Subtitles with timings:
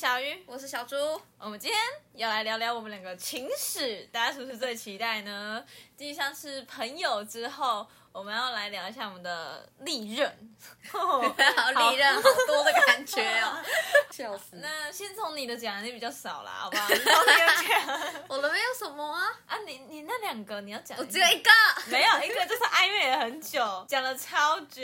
[0.00, 0.42] 小鱼。
[0.46, 0.96] 我是小猪，
[1.38, 1.78] 我们今天
[2.14, 5.62] 要来聊聊我们两个情史，大家是不是最期待呢？
[5.94, 10.56] 继上是朋友之后，我们要来聊一下我们的历任。
[10.90, 13.62] 好利刃好多的感觉哦，
[14.10, 14.56] 笑死！
[14.56, 16.88] 那先从你的讲，你比较少啦，好不好？
[16.88, 21.50] 你从你的讲我的没有什么啊，啊，你你那两个你要讲，我只有一个。
[21.88, 24.82] 没有一个就是暧昧了很久，讲了超久。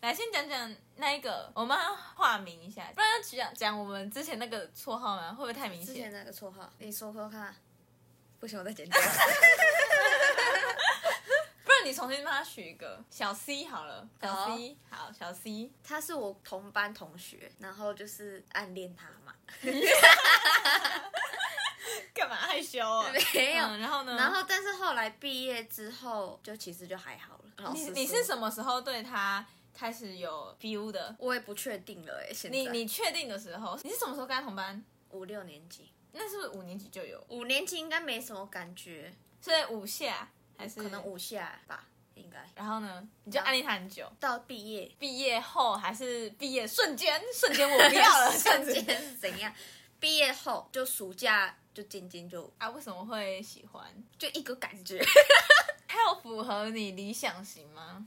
[0.00, 5.30] 来，先讲讲那一个，我们要化名一下，不然要讲讲我们之前那个绰号吗？
[5.30, 6.12] 会不会太明之前显？
[6.12, 7.54] 那个绰号，你说说看。
[8.40, 9.00] 不行，我再剪掉。
[11.64, 15.70] 不然你重新帮他取一个小 C 好了，小好 C 好，小 C。
[15.82, 19.34] 他是我同班同学，然后就是暗恋他嘛。
[22.12, 23.08] 干嘛害羞啊？
[23.34, 24.14] 没有嗯然后呢？
[24.16, 27.44] 然后，但是后来毕业之后，就其实就还好了。
[27.58, 31.14] 老你实你是什么时候对他开始有 feel 的？
[31.18, 34.82] 我也不确定了哎，现在你你确定的时候，你是什么时候跟他同班？
[35.10, 37.22] 五六年级，那是不是五年级就有？
[37.28, 41.02] 五年级应该没什么感觉，所以五下还是可能？
[41.04, 43.08] 五下吧，应该然后呢？
[43.24, 44.10] 你就暗恋他很久。
[44.18, 49.52] 到毕业毕业后还是毕业瞬间， 瞬间我不要了，瞬间是怎样？
[50.00, 52.68] 毕业后就暑假就渐渐就啊？
[52.70, 53.84] 为什么会喜欢？
[54.18, 55.00] 就一个感觉。
[55.86, 58.04] 还有符合你理想型吗？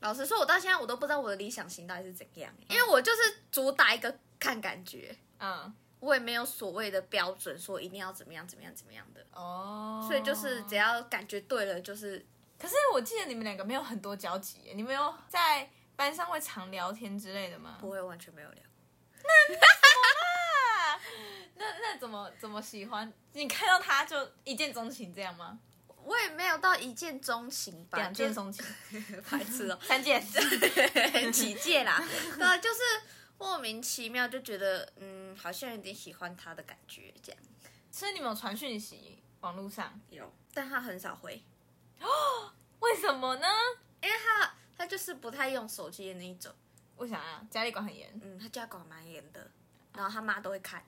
[0.00, 12.24] 老实说，我到现在我都不知道我的理想型到底是怎样，因为我就是主打一个看感觉，嗯，我也没有所谓的标准说一定要怎么样怎么样怎么样的，哦，所以就是只要感觉对了，就是
[12.58, 17.78] 可是我记得你们两个没有很多交集耶，你们有在班上会常聊天之类的吗？
[17.80, 18.62] 不会完全没有聊。
[20.78, 21.00] 啊，
[21.56, 23.12] 那那怎么怎么喜欢？
[23.32, 25.58] 你看到他就一见钟情这样吗？
[26.08, 30.24] 我也没有到一见钟情吧，两见钟情，就 白痴哦， 三见，
[31.30, 32.02] 几件啦，
[32.36, 32.80] 对啊，就是
[33.36, 37.40] 莫名其妙就觉得嗯，好像有点喜欢他的感觉这样。
[37.90, 40.00] 所以你们有传讯息，网络上？
[40.08, 41.42] 有，但他很少回。
[42.00, 42.06] 哦，
[42.80, 43.46] 为什么呢？
[44.00, 46.50] 因为他他就是不太用手机的那一种，
[46.96, 47.18] 为啥？
[47.18, 47.46] 啊？
[47.50, 49.50] 家里管很严，嗯，他家管蛮严的，
[49.94, 50.82] 然后他妈都会看，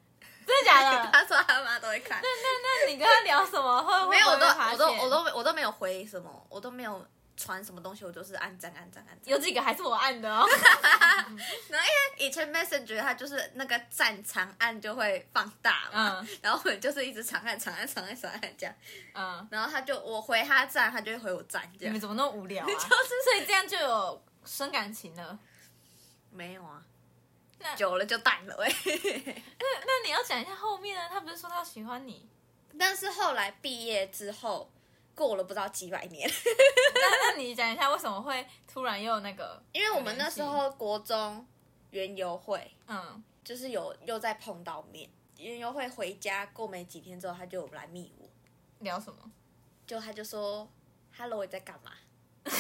[0.51, 1.11] 真的假的？
[1.13, 3.83] 他说他妈都会看，那那那你跟他聊什么？
[4.05, 7.07] 会没有，我都我都我都我都没有回什么，我都没有
[7.37, 9.33] 传什么东西，我都是按赞按赞按赞。
[9.33, 10.45] 有几个还是我按的哦。
[11.69, 18.75] 然后因为以前 Messenger 它就是那个赞长按就会放大嘛，嗯然后我就是一直长按长按长按长按这样，
[19.15, 22.01] 嗯，然后他就我回他赞，他就会回我赞这样你们。
[22.01, 22.67] 怎么那么无聊啊？
[22.67, 25.39] 就是所以这样就有生感情了。
[26.33, 26.83] 没有啊
[27.61, 28.67] 那，久了就淡了喂。
[29.59, 31.09] 那那你要讲一下后面呢？
[31.09, 32.29] 他不是说他喜欢你？
[32.79, 34.71] 但是后来毕业之后，
[35.15, 36.29] 过了不知道几百年，
[36.95, 39.63] 那 那你讲一下为什么会突然又那个？
[39.73, 41.47] 因为我们那时候国中
[41.91, 45.11] 园游会，嗯，就是有又在碰到面。
[45.37, 48.29] 园游会回家过没几天之后，他就来密我，
[48.81, 49.31] 聊什么？
[49.87, 50.71] 就他就说
[51.17, 51.91] ：“Hello，你在干嘛？”
[52.45, 52.51] 我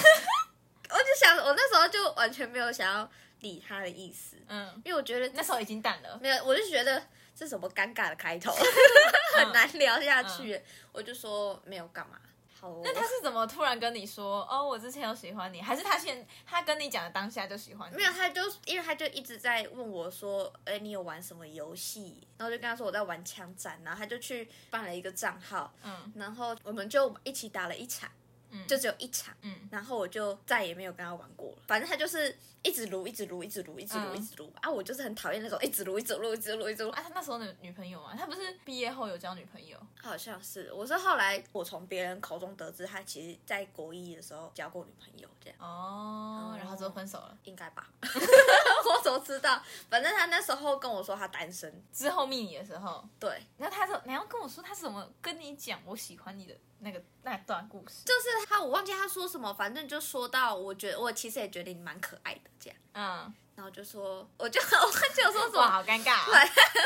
[0.98, 6.18] 就想，我那时候就完全没有想要理他的意思，嗯，因为我觉得那时候已经淡了。
[6.20, 7.02] 没有，我就觉得
[7.34, 8.52] 这什么尴尬的开头，
[9.36, 10.60] 很难聊下去。
[10.92, 12.18] 我就说没有干嘛。
[12.60, 14.46] 好哦，那他是怎么突然跟你说？
[14.50, 17.96] 哦，我之前有喜欢你，还是他先他跟你讲的当下就喜欢你？
[17.96, 22.20] 没有，他就因为他就一直在问我说，哎、你有玩什么游戏？
[22.36, 28.10] 然后就跟他说我在玩枪战，然后他就去办了一个账号，嗯然后我们就一起打了一场，
[28.50, 31.62] 嗯就只有一场，嗯然后我就再也没有跟他玩过了。
[31.66, 34.70] 反正他就是一直撸，一直撸，一直撸，一直撸，嗯一直撸啊！
[34.70, 36.90] 我就是很讨厌那种一直撸，一直撸，一直撸，一直撸。
[36.90, 39.78] 啊，他那时候的女朋友嘛，他不是毕业后有交女朋友？
[40.02, 47.36] 好像是，我是后来我从别人口中得知，他其实在国一的时候交过女朋友，这样哦，然后之后分手了。
[47.44, 47.88] 应该吧？
[48.02, 49.62] 我怎么知道？
[49.88, 58.04] 反正他那时候跟我说他单身，之后密你的时候，对，那他说你要跟我说他是怎么跟你讲我喜欢你的那个那段故事？
[58.04, 66.34] 就是他，我忘记他说什么，反正就说到，我觉得我其实也觉得你蛮可爱的这样，嗯，然后就说，我就 我忘记我说什哇，么，好尴尬、 对，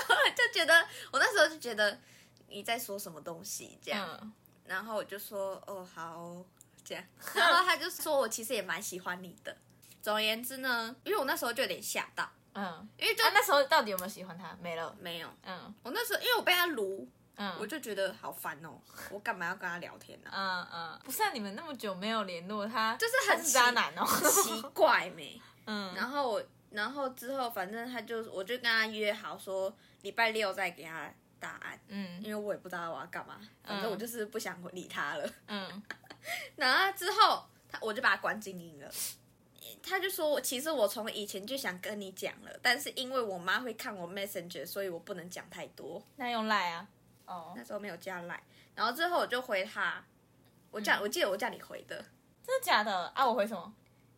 [0.08, 1.98] 我就觉得我那时候就觉得
[2.48, 4.32] 你在说什么东西这样，嗯，
[4.66, 6.44] 然后我就说哦好哦
[6.84, 7.04] 这样，
[7.34, 9.56] 然后他就说我其实也蛮喜欢你的。
[10.02, 14.54] 总而言之呢，因为我那时候就有点吓到，嗯，因为就、啊，那时候到底有没有喜欢他？
[14.60, 14.94] 没了。
[15.00, 15.74] 没有，嗯。
[15.82, 18.78] 我那时候因为我被他撸，嗯，我就觉得好烦哦，
[19.10, 24.04] 我干嘛要跟他聊天呢、嗯嗯，不是啊，你们那么久没有联络，他就是很他是渣男哦。
[24.30, 25.40] 奇怪没？
[25.66, 31.10] 嗯然后我，然后之后反正他就，我就跟他约好说礼拜六再给他
[31.40, 35.28] 答案，嗯因为我也不知道我要干嘛，反正我就是不想理他了。
[35.48, 35.82] 嗯
[36.56, 38.90] 然后之后他我就把他关静音了，
[39.82, 46.02] 他就说我其实我从以前就想跟你讲了，但是因为我妈会看我 Messenger，所以我不能讲太多。
[46.16, 46.86] 那用赖啊？
[47.26, 48.42] 哦，那时候没有加赖，
[48.74, 50.04] 然后之后我就回他，
[50.70, 51.96] 我叫、我记得我叫你回的，
[52.46, 53.26] 真的假的啊？
[53.26, 53.72] 我回什么？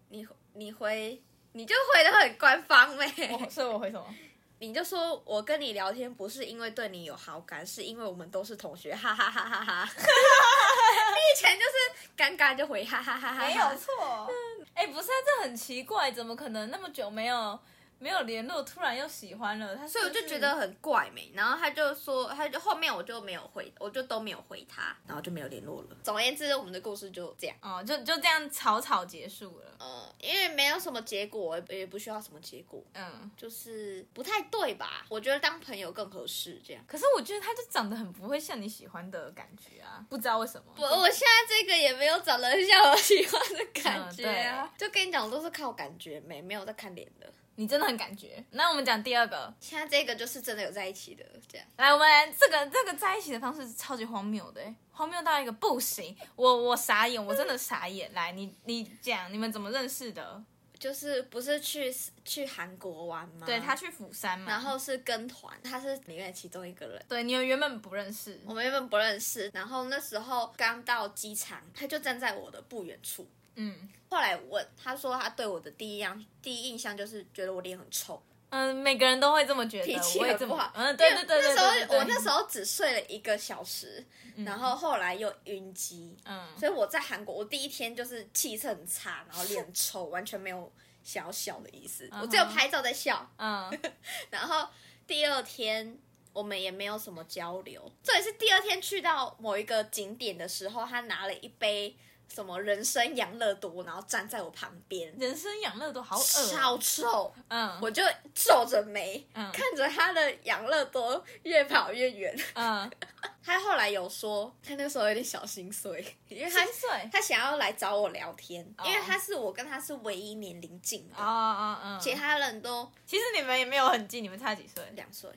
[0.08, 1.22] 你你回
[1.52, 3.06] 你就回的很官方呗，
[3.40, 4.06] 我所以我回什么？
[4.58, 9.84] 你就说我跟你聊天不是因为对你有好感，是因为我们都是同学，哈哈哈哈哈。
[9.84, 14.30] 你 以前就是尴尬就回哈哈哈哈哈，没有错。
[14.72, 17.58] 哎、不是、啊，这很奇怪，怎么可能那么久没有
[17.98, 19.74] 没有联络，突然又喜欢了？
[19.74, 21.30] 他所以我就觉得很怪没。
[21.34, 25.88] 然后他就说，他就后面我就没有回，我就都没有回他，然后就没有联络了。
[26.02, 27.56] 总而言之，我们的故事就这样。
[27.62, 29.76] 哦，就就这样草草结束了。
[29.78, 35.04] 呃，因为没有什么结果，也不需要什么结果，嗯，就是不太对吧？
[35.08, 36.82] 我觉得当朋友更合适，这样。
[36.86, 40.72] 可是我觉得他就长得很不会像你喜欢的感觉啊，不知道为什么。
[40.76, 47.26] 我我现在这个也没有长得很像我喜欢的感觉啊，就跟你讲，都是靠感觉没没有在看脸的。
[47.56, 48.42] 你真的很感觉。
[48.52, 51.66] 那我们讲第二个，现在这个就是真的有在一起的，这样。
[51.76, 54.62] 来，我们来这个这个在一起的方式超级荒谬的，
[54.92, 58.12] 荒谬到一个不行，我我傻眼，我真的傻眼。
[58.14, 60.42] 来，你你讲你们怎么认识的？
[60.78, 61.90] 就是不是去
[62.22, 63.46] 去韩国玩吗？
[63.46, 67.02] 对他去釜山嘛，然后是跟团，他是里面其中一个人。
[67.08, 69.50] 对，你们原本不认识，我们原本不认识。
[69.54, 73.26] 然后那时候刚到机场，他就站在我的不远处。
[73.54, 78.22] 嗯，后来我他说，他对我的第一样第一印象就是觉得我脸很臭。
[78.48, 80.72] 嗯，每个人都会这么觉得，脾气我也这么很不好。
[80.76, 84.06] 嗯，对对对对那时候我那时候只睡了一个小时，
[84.44, 90.72] 然后后来又晕机，嗯，所以我在韩国，我第一天就是气色很差，然后脸很臭，完全没有
[91.02, 93.28] 想要笑的意思，我只有拍照在笑。
[93.36, 93.68] 嗯，
[94.30, 94.68] 然后
[95.08, 95.98] 第二天
[96.32, 101.96] 我们也没有什么交流，这也是第二天去到某一个景点的时候，他拿了一杯
[102.32, 107.78] 什么人参养乐多，然后站在我旁边，人参养乐多好恶臭，嗯。
[107.80, 108.02] 我就
[108.34, 109.50] 皱着眉、嗯。
[109.52, 112.36] 看着他的养乐多越跑越远。
[112.54, 112.90] 嗯，
[113.42, 118.84] 他后来有说，他那时候有点小心碎，因为他三岁，他想要来找我聊天，哦。
[118.86, 124.84] 因为他是我跟他是唯一年龄近的，哦哦嗯，其他人都其实你们也没有很近，你们差几岁？
[124.94, 125.30] 两岁。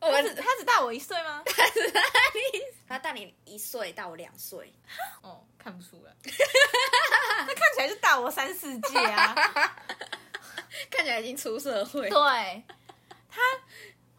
[0.00, 1.44] 我他只他只大我一岁吗？
[2.88, 4.74] 他大你一岁，大我两岁。
[5.20, 9.34] 哦，看不出来， 他看起来就大我三四届啊。
[10.90, 12.08] 看起来已经出社会。
[12.08, 12.62] 对，
[13.30, 13.40] 他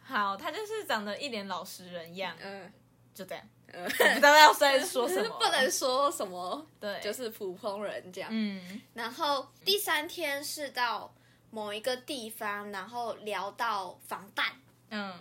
[0.03, 2.71] 好，他就是长得一脸老实人样，嗯
[3.13, 8.29] 就这样， 不知道要在说什么，不能说什么，对，就是普通人这样。
[8.31, 11.13] 嗯然后第三天是到
[11.49, 14.45] 某一个地方，然后聊到防弹，
[14.89, 15.13] 嗯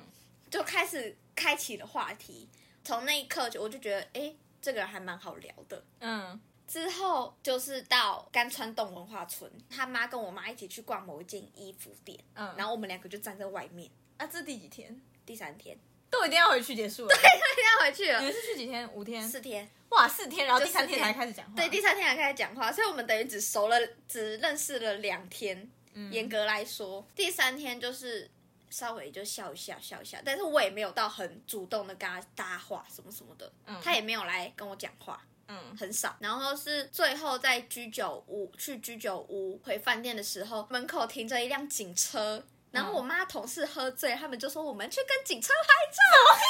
[0.50, 2.48] 就开始开启了话题。
[2.84, 5.84] 从那一刻就我就觉得，哎，这个人还蛮好聊的。
[6.00, 13.90] 嗯之后就是到甘川洞文化村，他妈跟我妈一起去逛某一间衣服店，嗯，然后我们两个就站在外面。
[14.16, 14.98] 啊，这第几天？
[15.26, 15.76] 第三天，
[16.08, 17.08] 都一定要回去结束了。
[17.12, 18.90] 对，一定要回去了你们是去几天？
[18.94, 19.22] 五天？
[19.22, 21.52] 四天，哇，四天，然后第三天才开始讲话。
[21.56, 23.76] 对，第三天才开始讲话，所以我们等于只熟了，
[24.08, 25.70] 只认识了两天。
[26.10, 28.30] 严格来说，第三天就是
[28.72, 35.22] 稍微就笑一下笑一下，但是我也没有到很主动的跟他搭话什么什么的，他也没有来跟我讲话。
[35.48, 46.00] 嗯很少，然后是最后在居酒屋去居酒屋回饭店的时候，门口停着一辆警车，然后我妈同事喝醉，他们就说我们去跟警车拍照。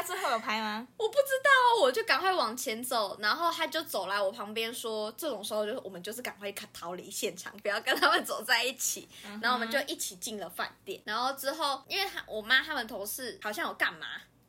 [0.00, 0.86] 那最后有拍吗？
[0.96, 9.06] 我不知道，我就赶快往前走，然后他就走来我旁边说，这种时候就是我们就是赶快逃离现场，不要跟他们走在一起。
[9.42, 14.06] 然后我们就一起进了饭店，然后之后因为他我妈他们同事好像有干嘛。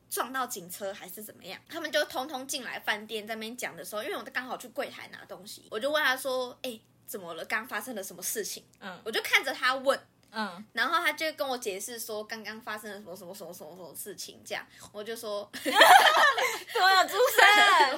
[0.09, 1.57] 撞到警车还是怎么样？
[1.69, 6.77] 他们就通通进来饭店，在那边讲的时候，因为我刚好去柜台拿东西，我就问他说：“哎、
[7.07, 7.45] 怎么了？
[7.45, 9.97] 刚发生了什么事情？”嗯我就看着他问，
[10.31, 14.65] 嗯，然后他就跟我解释说刚刚发生了什么什么什么什么什么事情，这样。
[14.91, 17.15] 我就说， 怎么有出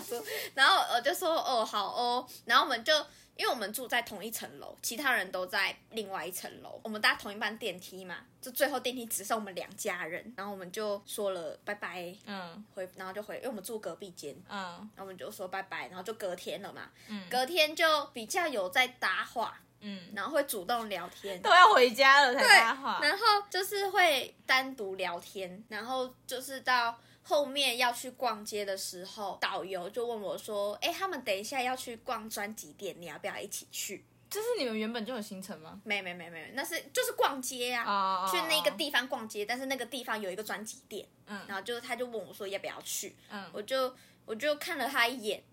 [0.03, 0.23] 声？
[0.55, 2.93] 然后我就说哦好哦，然后我们就
[3.35, 12.63] 因为我们住在同一层楼，其他人都在另外一层楼，我们搭同一班电梯嘛，就最后电梯只剩我们两家人，然后我们就说了拜拜，嗯。
[12.75, 14.59] 回然后就回，因为我们住隔壁间，嗯。
[14.95, 17.27] 然后我们就说拜拜，然后就隔天了嘛，嗯。
[17.29, 22.99] 隔天就比较有在搭话，嗯，然后会主动聊天，都要回家了才对，搭话。
[23.01, 34.05] 然后就是会单独聊天，然后就是到后面要去逛街的时候，导游就问我说：“哎，他们等一下要去逛专辑店，你要不要一起去？
[34.29, 37.83] 这是你们原本就有行程吗？？”没没没没，那是就是逛街啊。
[37.85, 41.39] 哦，去那个地方逛街，但是那个地方有一个专辑店，嗯。
[41.47, 43.49] 然后就他就问我说要不要去，嗯。
[43.53, 45.43] 我就我就看了他一眼，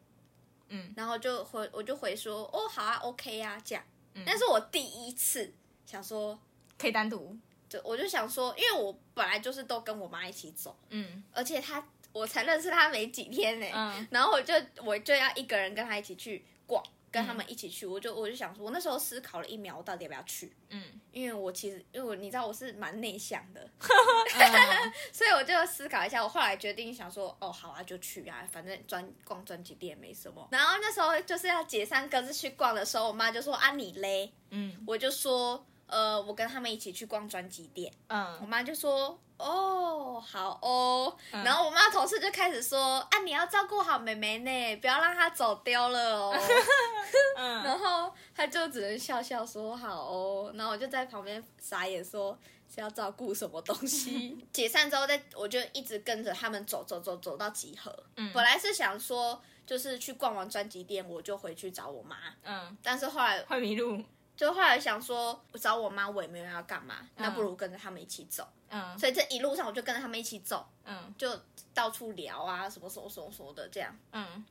[0.69, 0.95] 嗯。
[0.97, 3.85] 然后就回我就回说哦好啊 OK 啊这样，
[4.15, 5.53] 那是我第一次
[5.87, 6.39] 想说，
[6.77, 7.37] 可以单独，
[7.69, 11.23] 就我就想说，因为我本来就是都跟我妈一起走，嗯。
[11.33, 14.09] 而且她我才认识她没几天呢、嗯。
[14.11, 20.53] 然后我就我就要一个人跟她一起去逛，跟他们一起去，我就我就想说，我那时候思考了一秒，我到底要不要去？
[20.71, 30.49] 嗯因为我其实因为我你知道我是蛮内向的， 嗯所以我就思考一下，我后来决定想说，哦，好啊，就去啊，反正专逛专辑店没什么。
[30.53, 38.25] 然后那时候就是要解散各自去逛的时候，我妈就说啊你嘞，嗯我就说呃我跟他们一起去逛专辑店，嗯。
[38.41, 46.35] 我嗯妈就说哦好哦，然后我妈同事就开始说啊你要照顾好妹妹呢，不要让她走丢了哦。
[47.37, 52.39] 嗯，然后他就只能笑笑说好哦，然后我就在旁边傻眼说
[52.73, 54.37] 是要照顾什么东西。
[54.53, 57.95] 解散之后，再我就一直跟着他们走走走走到集合。
[58.17, 58.31] 嗯。
[58.35, 64.03] 本来是想说就是去逛完专辑店我就回去找我妈，嗯，但是后来会迷路，
[64.41, 68.49] 就后来想说我找我妈我也没有要干嘛，那不如跟着他们一起走。
[68.71, 68.99] 嗯。
[68.99, 71.15] 所以这一路上我就跟着他们一起走，嗯。
[71.19, 71.39] 就
[71.75, 73.95] 到处聊啊什么什么什么什么的这样。
[74.13, 74.43] 嗯。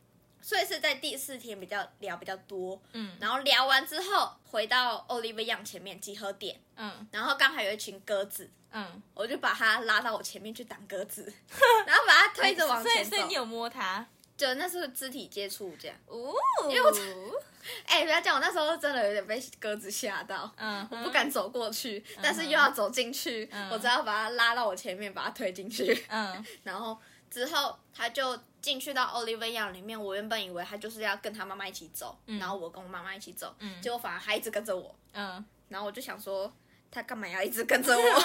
[0.43, 3.17] 所以是在第四天比较聊比较多，嗯。
[3.19, 7.07] 然后聊完之后回到 Oliver Young 前面集合点，嗯。
[7.11, 11.33] 然后刚好有一群鸽子，嗯，我就把他拉到我前面去挡鸽子，
[11.87, 13.09] 然后把他推着往前走。
[13.09, 13.67] 所以你，有摸
[14.39, 14.45] 它？
[14.47, 15.97] 就那是肢体接触这样。
[16.07, 16.33] 哦，
[16.69, 16.91] 因为我
[17.85, 20.51] 哎、不要讲，我那时候真的有点被鸽子吓到。
[20.57, 26.05] 嗯我不敢走过去，但是又要走进去，嗯我只要把他拉到我前面，把他推进去。
[26.07, 26.97] 嗯然后
[27.29, 36.51] 之后他就进去到 Oliver Young 里面，我原本以为他就是要跟他妈妈一起走，然后我跟我妈妈一起走，嗯结果反而他一直跟着我，嗯然后我就想说
[36.89, 38.23] 他干嘛要一直跟着我？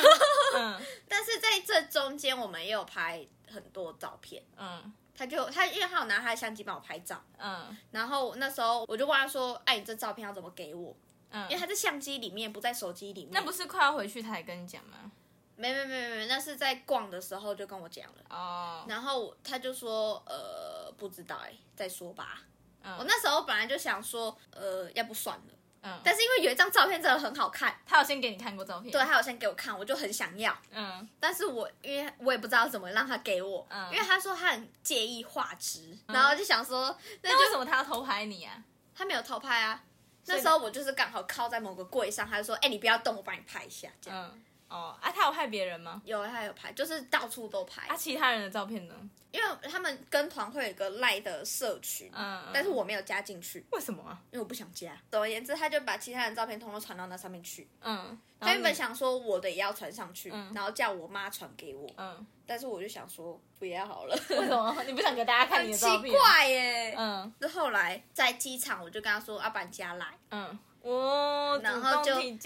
[0.56, 10.96] 嗯 但是在这中间我们也有拍很多照片，嗯他就他因为他有拿他的相机帮我拍照，嗯然后那时候我就问他说：“哎、你这照片要怎么给我？
[11.30, 15.10] 嗯因为，他在相机里面，不在手机里面。”那不是快要回去他才跟你讲吗？
[15.56, 18.24] 没没没没没，那是在逛的时候就跟我讲了。
[18.28, 22.42] 哦，然后他就说：“呃，不知道哎、再说吧。”
[22.86, 25.44] 嗯我那时候本来就想说，呃，要不算了。
[25.84, 28.90] 嗯，但是因为有一张照片真的很好看，他有先给你看过照片？
[28.90, 30.56] 对，，他有先给我看，我就很想要。
[30.72, 38.62] 嗯但是我因为我也不知道怎么让他给我，嗯因为他说他很介意画质，然后就想说，那那为什么他要偷拍你啊？
[38.96, 39.82] 他没有偷拍啊。
[40.26, 46.00] 那时候我就是刚好靠在某个柜上，他就说：“哎、你不要动，我帮你拍一下。”这样、嗯，哦，啊，他有拍别人吗？
[46.04, 48.94] 有他有拍，就是到处都拍，啊，其他人的照片呢？
[49.30, 54.20] 因为他们跟团会有一个赖的社群，嗯，但是我没有加进去，为什么啊？
[54.30, 54.96] 因为我不想加。
[55.10, 57.68] 总而言之，他就把其他人照片通通传到那上面去。
[57.80, 66.14] 嗯，他原本想说我的也要传上去，嗯然后叫我妈传给我，嗯，但是我就想说不要好了，为什么你不想给大家看很奇你的照片？
[66.18, 66.94] 怪耶。
[66.96, 72.38] 嗯是后来在机场，我就跟他说要不然加来，嗯，哦，然后就因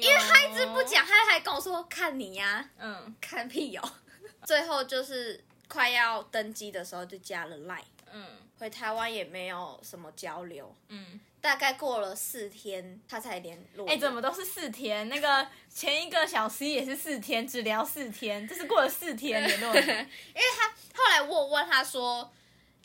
[0.00, 3.14] 因为他一直不，讲，他还跟我说看你呀、嗯。
[3.20, 3.82] 看屁哟、
[4.46, 8.24] 最后就是快要登机的时候就加了 line，嗯。
[8.56, 13.86] 回台湾也没有什么交流，嗯，大概过了四天他才联络。
[13.88, 15.08] 哎，怎么都是四天？
[15.08, 20.06] 那个 前一个小 C 也是四天，只聊四天，这是过了四天联络 因为
[20.56, 22.32] 他，后来我问他说，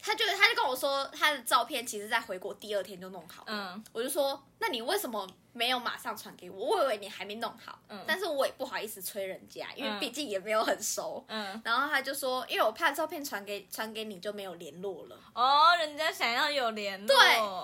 [0.01, 3.83] 他就他就跟我说他的照片其实在回国第二天就弄好了，嗯。
[3.91, 6.77] 我就说那你为什么没有马上传给我？
[6.77, 8.03] 我以为你还没弄好，嗯。
[8.07, 11.23] 但是我也不好意思催人家，因为嗯毕竟也没有很熟。
[11.27, 15.17] 嗯，然后他就说，因为我怕照片传给传给你就没有联络了。
[15.33, 17.17] 哦，人家想要有联络，对，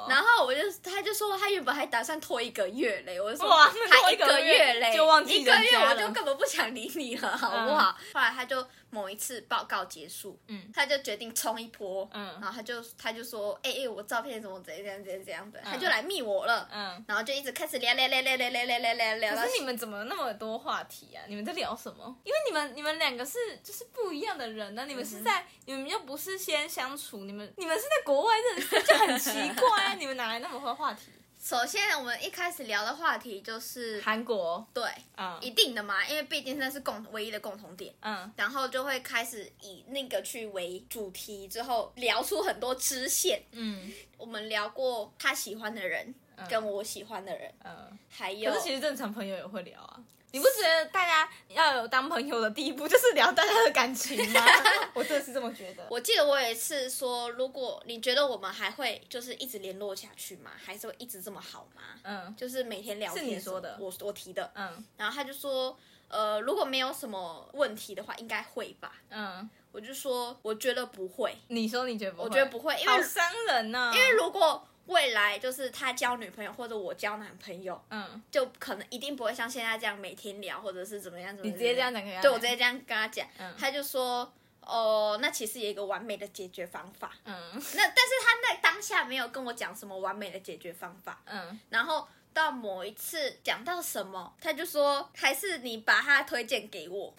[0.09, 7.91] 然后我就他就说他原本还打算拖一个月嘞，我就说哇那他一个月月嘞，就忘记一个月我就根本不想理你了，好不好？
[8.13, 8.65] 后来他就
[8.95, 17.03] 某一次报告结束，嗯他就决定冲一波，嗯然后他就他就说，哎、哎、我照片怎么怎样怎样怎样的，他就来密我了，嗯。
[17.05, 21.19] 然后就一直开始聊聊聊聊聊聊聊聊聊聊可是你们怎么那么多话题啊？
[21.27, 22.15] 你们在聊什么？
[22.23, 29.93] 因为你们你们两个是就是不一样的人呢、你们是在、你们又不是先相处，你们你们是在国外认识，就很奇怪啊！
[29.99, 31.11] 你们哪来那么多话题？
[31.45, 34.83] 首先我们一开始聊的话题就是韩国，对
[35.15, 37.93] 嗯一定的嘛，因为毕竟那是共唯一的共同点。
[37.99, 43.43] 嗯然后就会开始以那个去为主题，之后聊出很多支线。
[43.51, 46.15] 嗯我们聊过他喜欢的人，
[46.49, 47.95] 跟我喜欢的人，嗯。
[48.09, 49.99] 还有可是其实正常朋友也会聊啊。
[50.35, 54.41] 你不觉得大家要有当朋友的第一步就是聊大家的感情吗？
[54.93, 55.87] 我真的是这么觉得。
[55.89, 60.51] 我记得我有一次说，如果你觉得我们还会就是一直联络下去吗？
[60.61, 61.81] 还是会一直这么好吗？
[62.03, 64.51] 嗯就是每天聊天是你说的我我提的。
[64.55, 65.77] 嗯然后他就说，
[66.09, 68.91] 呃，如果没有什么问题的话，应该会吧。
[69.11, 72.23] 嗯，我就说，我觉得不会，你说你觉得不会？
[72.25, 81.55] 我觉得不会，因为好伤人呢、因为如果未来就是他交女朋友或者我交男朋友，嗯，就可能一定不会像现在这样每天聊，或者是怎么样怎么样。
[81.55, 84.33] 你直接这样讲给他对我直接这样跟他讲，嗯他就说。
[84.67, 87.11] 哦，那其实有一个完美的解决方法。
[87.23, 91.21] 嗯那但是他那当下没有跟我讲什么完美的解决方法。
[91.25, 97.13] 嗯，然后到某一次讲到什么，他就说还是你把他推荐给我。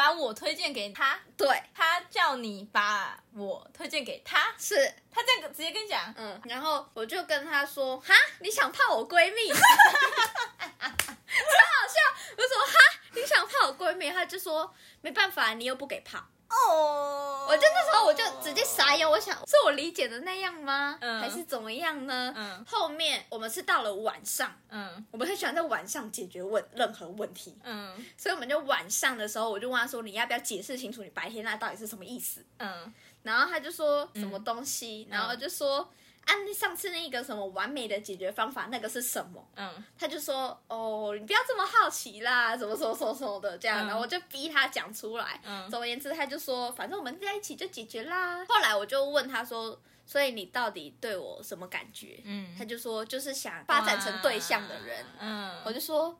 [0.00, 9.52] 把我推荐给他，对，他叫你把我推荐给他，是，他这样直接跟你讲，嗯，然后我就跟他说，哈，你想泡我闺蜜？
[9.52, 12.00] 超好笑！
[12.34, 12.78] 我说哈，
[13.12, 14.10] 你想泡我闺蜜？
[14.10, 16.18] 他就说没办法，你又不给泡。
[16.50, 20.98] 哦，我就那时候我就直接傻眼，我想是我理解的那样吗？
[21.00, 21.20] 嗯。
[21.20, 22.32] 还是怎么样呢？
[22.36, 22.64] 嗯。
[22.66, 25.06] 后面我们是到了晚上，嗯。
[25.12, 27.94] 我们很喜欢在晚上解决问任何问题，嗯。
[28.16, 32.44] 所以我们就晚上的时候，我就问他说：“你要不要解释清楚你白天那到底是什么意思？
[32.58, 32.92] 嗯？”
[33.22, 35.88] 然后他就说什么东西，然后就说
[36.30, 43.84] ：“啊，你上次那个什么完美的解决方法，那个是什么？”嗯他就说：“哦，你不要这么好奇啦，怎么什么什么什么的这样。
[43.84, 45.40] 嗯然后我就逼他讲出来。
[45.44, 55.04] 嗯总而言之，他就说：“反正我们在一起就解决啦。”后来我就问他说：“所以你到底对我什么感觉？”嗯他就说：“就是想发展成对象的人。
[55.18, 56.16] 嗯，我就说：“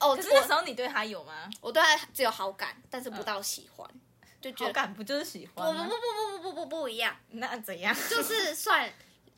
[0.00, 1.48] 哦，可是那时候你对他有吗？
[1.60, 3.88] 我对他只有好感，但是不到喜欢，
[4.40, 5.84] 就觉好感不就是喜欢吗？
[5.84, 7.94] 不不不不不不不不一样，那怎样？
[8.10, 8.90] 就是算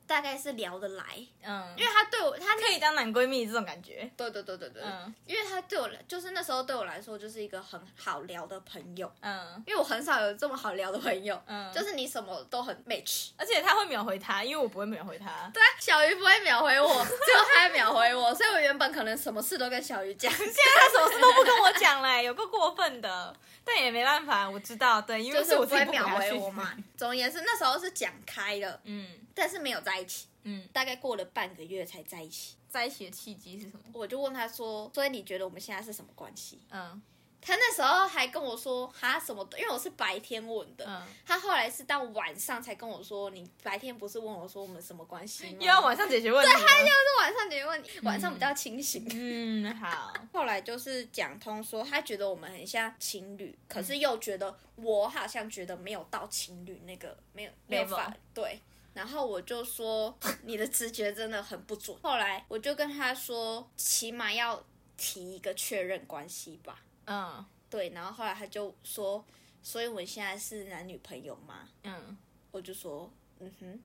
[0.06, 1.04] 大概是聊得来，
[1.42, 4.08] 嗯，因为他对我他可以当男闺蜜这种感觉。
[4.16, 5.14] 对对对对对，嗯。
[5.26, 9.62] 因为他对我来，就是那时候对我来说就是一个很好聊的朋友，嗯。
[9.66, 13.30] 因为我很少有这么好聊的朋友，嗯，就是你什么都很 match。
[13.36, 15.50] 而且他会秒回他，因为我不会秒回他。
[15.52, 20.32] 对，小鱼不会秒回我， 只有他会秒回我，所以我原本可能什么事都跟小鱼讲。
[20.32, 23.34] 现在他什么事都不跟我讲嘞， 有个过分的，
[23.64, 26.72] 但也没办法，我知道，对，因为是我不会秒回我嘛。
[26.96, 32.56] 总而言之，那时候是讲开了，嗯但是没有在一起，嗯，大概过了半个月才在一起。
[32.68, 33.80] 在一起的契机是什么？
[33.92, 37.00] 我就问他说：“所以你觉得我们现在是什么关系嗯？”
[37.40, 46.86] 他那时候还跟我说：“哈什么？”因为我是白天问的，嗯，他后来是到晚上才跟我说：“你白天不是问我说我们什么关系吗？”又要晚上解决问题对，他又。
[46.86, 49.06] 是晚上解决问题，晚上比较清醒。
[49.10, 58.60] 嗯，好，后来就是讲通说，他觉得我们很像情侣，可是又觉得我好像觉得没有到情侣那个没有没法对。
[58.96, 61.94] 然后我就说 你的直觉真的很不准。
[62.02, 64.64] 后来我就跟他说，起码要
[64.96, 66.80] 提一个确认关系吧。
[67.04, 69.22] 嗯对，然后后来他就说，
[69.62, 71.68] 所以我们现在是男女朋友吗？
[71.82, 72.16] 嗯，
[72.50, 73.80] 我就说，嗯哼。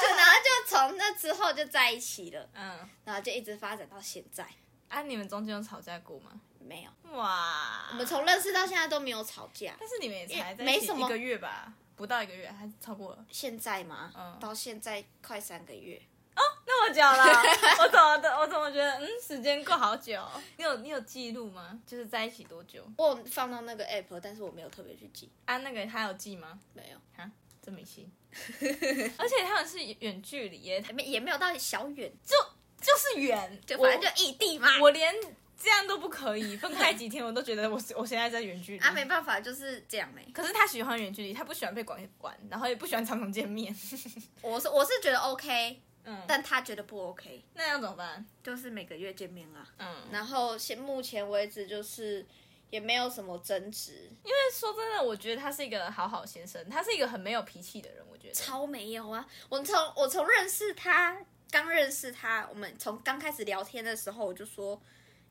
[0.00, 4.46] 就然后就从那之后就在一起了，嗯，然后就一直发展到现在。
[4.88, 6.40] 啊，你们中间有吵架过吗？
[6.60, 9.74] 没有，哇，我们从认识到现在都没有吵架。
[9.80, 13.24] 但是你们也才在没什么一起一个月吧，不到一个月，还是超过了。
[13.30, 14.12] 现在吗？
[14.16, 16.00] 嗯到现在快三个月。
[16.36, 17.24] 哦那么久了，
[17.84, 18.36] 我怎么的？
[18.36, 20.20] 我怎么觉得嗯，时间过好久？
[20.56, 21.78] 你有你有记录吗？
[21.86, 22.84] 就是在一起多久？
[22.98, 26.58] 我有放到那个 app，但是我没有特别去记，啊，那个他有记吗？
[26.72, 27.30] 没有，啊，
[27.62, 28.10] 真没信。
[29.16, 32.34] 而且他们是远距离耶，没也没有到小远，就
[32.80, 34.80] 就是远，就反正就异地嘛。
[34.80, 35.14] 我连
[35.64, 38.78] 这样都不可以，分开几天我都觉得我 我现在在远距离。
[38.84, 40.22] 啊，没办法，就是这样没。
[40.32, 43.74] 可是他喜欢远距离，他不喜欢被管管，然后也不喜欢常常见面。
[44.42, 48.26] 我是我是觉得 OK，嗯，但他觉得不 OK，那要怎么办？
[48.42, 49.66] 就是每个月见面啊。
[49.78, 52.26] 嗯，然后现目前为止就是
[52.68, 58.34] 也没有什么争执，因为说真的，我觉得他是一个好好先生，他是一个很没有脾气的人，我觉得。
[58.34, 59.26] 超没有啊！
[59.48, 61.16] 我从我从认识他，
[61.50, 64.80] 刚认识他，我们从刚开始聊天的时候，我就说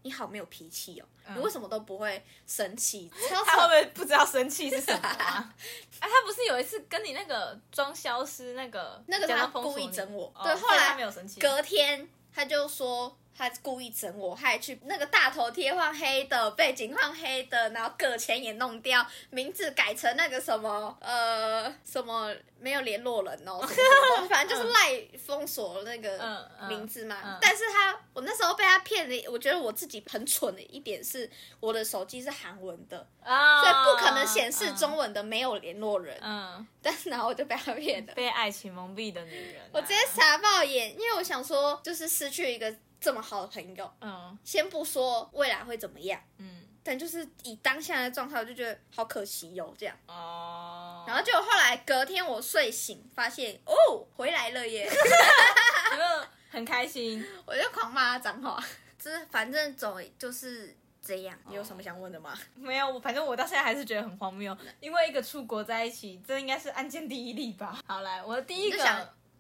[0.04, 3.12] 你好没有脾气哦，你为什么都不会生气？
[3.30, 5.54] 他会不会不知道生气是什么啊？
[6.00, 11.40] 啊，他不是有一次跟你那个装消失那个，那个他故意整我，哦对，后来他来没有生气。
[11.40, 26.18] 隔天他就说他故意整我，他还去那个大头贴换黑的，背景换黑的，然后个钱也弄掉，名字改成那个什么呃什么没有联络人哦， 什么什么反正就是赖封锁那嗯个
[26.60, 27.18] 嗯名字嘛。
[27.24, 36.16] 嗯但是他我那时候被他骗的，我觉得我自己很蠢的一点是，我的手机是韩文的，啊，所以不可能显示中文的没有联络人。
[36.22, 36.44] 嗯。
[36.44, 38.14] 嗯，但然后我就被他骗了。
[38.14, 49.94] 被爱情蒙蔽的女人啊、我直接傻爆眼，因为我想说，就是失去一个这么好的朋友，嗯先不说未来会怎么样，嗯但就是以当下的状态，我就觉得好可惜哟、这样。
[50.08, 54.86] 哦，然后结果后来隔天我睡醒，发现哦回来了耶，
[55.92, 57.22] 有没有很开心？
[57.46, 58.64] 我就狂骂他脏话。
[58.98, 62.34] 就是反正总就是这样，你有什么想问的吗？
[62.56, 67.82] 没有，反正我到现在还是觉得很荒谬，因为一个出国在一起，这应该是案件第一例吧。
[67.86, 68.78] 好来，我的第一个，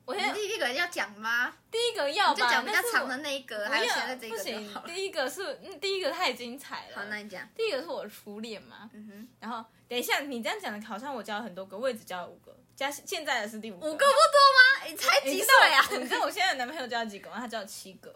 [0.06, 1.54] 我你先第一个要讲吗？
[1.72, 4.84] 第一个要吧，就讲比较长的那一个，还有不要现在这个就不行。
[4.86, 6.98] 第一个是嗯第一个太精彩了。
[6.98, 7.48] 好，那你讲。
[7.56, 13.88] 第一个是我的初恋嘛，嗯哼，然后等一下你这样讲的，好像我教了很多个，我也只教了五个，加现在的是第五个。
[13.88, 14.90] 五个不多吗？
[14.90, 15.88] 你才几岁啊？
[15.92, 17.38] 你知道我现在的男朋友教了几个吗？
[17.40, 18.14] 他教了七个，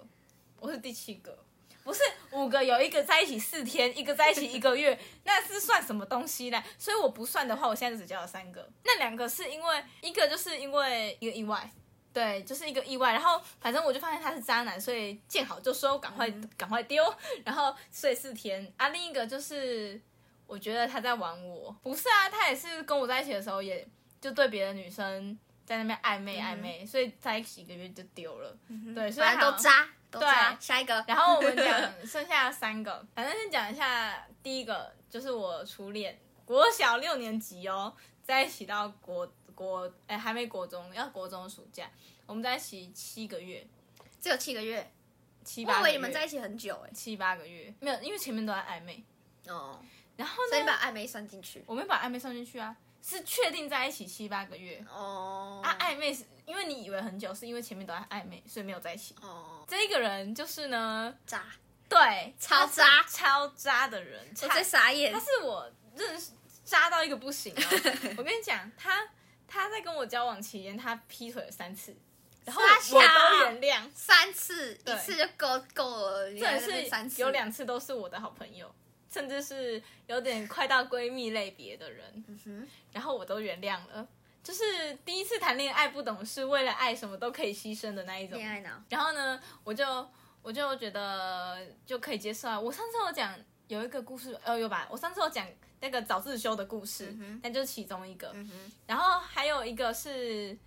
[0.59, 1.45] 我是第七个。
[1.87, 6.61] 不是五个，有一个在一起四天，一个在一起一个月，那是算什么东西呢？
[6.77, 8.69] 所以我不算的话，我现在就只交了三个。
[8.83, 11.71] 那两个是因为一个就是因为一个意外，
[12.11, 13.13] 对，就是一个意外。
[13.13, 17.01] 然后反正我就发现他是渣男，所以见好就收，赶快赶快丢。
[17.45, 20.01] 然后睡四天啊，另一个就是
[20.45, 23.87] 我觉得他在玩我，不是啊，他也是跟我在一起的时候，也
[24.19, 28.57] 就对别的女生在那边暧昧暧昧，所以在一起一个月就丢了。
[28.93, 29.87] 对，所以都渣，
[30.19, 41.89] 对下一个，然后我们讲剩下三个， 反正先讲一下第一个，就是我初恋，国小六年级哦，在一起到国国哎还没国中，要国中暑假，
[42.25, 43.65] 我们在一起七个月，
[44.19, 44.91] 只有七个月，
[45.39, 46.91] 我七八个月，以为你们在一起很久哎。
[46.93, 49.03] 七八个月，没有，因为前面都在暧昧，
[49.47, 49.79] 哦，
[50.15, 51.63] 然后所以你把，暧昧算进去。
[51.65, 52.75] 我没把暧昧算进去啊，
[53.07, 54.83] 是确定在一起七八个月。
[54.91, 59.15] 哦，啊，暧昧是因为你以为很久，是因为前面都在暧昧，所以没有在一起。
[59.21, 61.45] 哦，这一个人就是呢，渣，
[61.87, 63.03] 对，超渣。
[63.03, 65.13] 超渣的人，我差最傻眼。
[65.13, 65.19] 他。
[65.19, 66.31] 是我认识
[66.65, 67.61] 渣到一个不行哦。
[68.17, 69.07] 我跟你讲，他
[69.47, 71.95] 他在跟我交往期间，他劈腿了三次，
[72.43, 77.15] 然后傻我都原谅，三次，一次就够够了，你还真的在那边三次。
[77.15, 78.69] 是有两次都是我的好朋友，
[79.09, 84.07] 甚至是有点快到闺蜜类别的人，嗯，然后我都原谅了。
[84.43, 88.37] 就是第一次谈恋爱不懂事，为了爱什么都可以牺牲的那一种。
[88.37, 89.85] 恋爱脑，然后呢，我就
[90.41, 92.57] 我就觉得就可以接受啊。
[92.57, 94.87] 我上次有讲有一个故事，呃，有吧？
[94.89, 95.45] 我上次有讲
[95.81, 98.33] 那个早自修的故事，那、就是其中一个。
[98.85, 100.57] 然后还有一个是，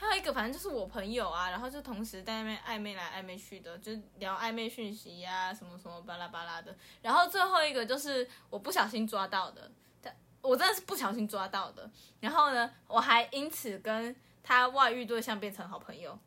[0.00, 6.74] 还有一个反正就是我朋友啊，然后就同时在那边暧昧来暧昧去的，就是聊暧昧讯息呀、什么什么巴拉巴拉的。
[7.02, 11.90] 然后最后一个就是我不小心抓到的，但我真的是不小心抓到的。
[12.18, 16.18] 然后呢，我还因此跟他外遇对象变成好朋友，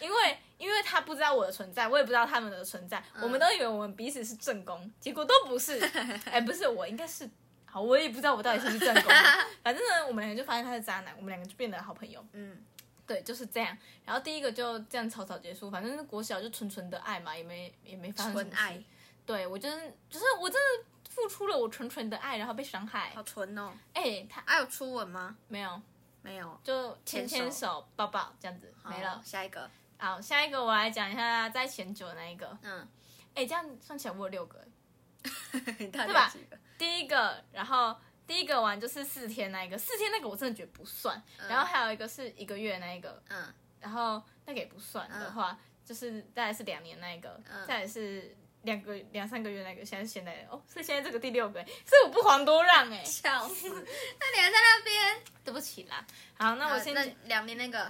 [0.00, 5.78] 因为因为他不知道我的存在，我也不知道他们的存在，我们都以为我们彼此是正宫，结果都不是。
[6.32, 7.28] 哎，不是，我应该是。
[7.70, 9.12] 好，我也不知道我到底是不是正宫，
[9.62, 12.24] 反正呢，我们两个就发现他是渣男，我们两个就变得好朋友。
[12.32, 12.56] 嗯，
[13.08, 13.76] 对，就是这样。
[14.04, 18.84] 然后第一个就这样草草结束，反正国小就纯纯的爱嘛，也没也没发生什么纯爱，
[19.24, 19.76] 对我就是
[20.10, 23.22] 就是我真的付出了我纯纯的爱，然后被伤害好。
[23.22, 23.72] 纯哦。
[23.94, 25.36] 哎、他还有初吻吗？
[25.48, 25.80] 没有，
[26.20, 29.20] 没有，就牵牵手手、抱抱这样子没了。
[29.24, 32.56] 下一个，好，下一个我来讲一下在前九的那一个。
[32.62, 32.86] 嗯，
[33.34, 34.62] 哎、这样算起来我有六个。
[35.50, 36.32] 对对吧？
[36.78, 37.96] 第一个，然后
[38.28, 41.20] 第一个玩就是四天那一个，四天那个我真的觉得不算。
[41.48, 53.68] 然后还有一个是一个月那一个，嗯，然后那个也不算的话，就是大概是两年那一个，嗯再来是两个两三个月那个，现在是现在哦，所以现在这个第六个，所以我不遑多让哎、笑死。
[54.20, 55.22] 那你还在那边？
[55.42, 56.04] 对不起啦。
[56.36, 57.86] 好，那我先那两年那个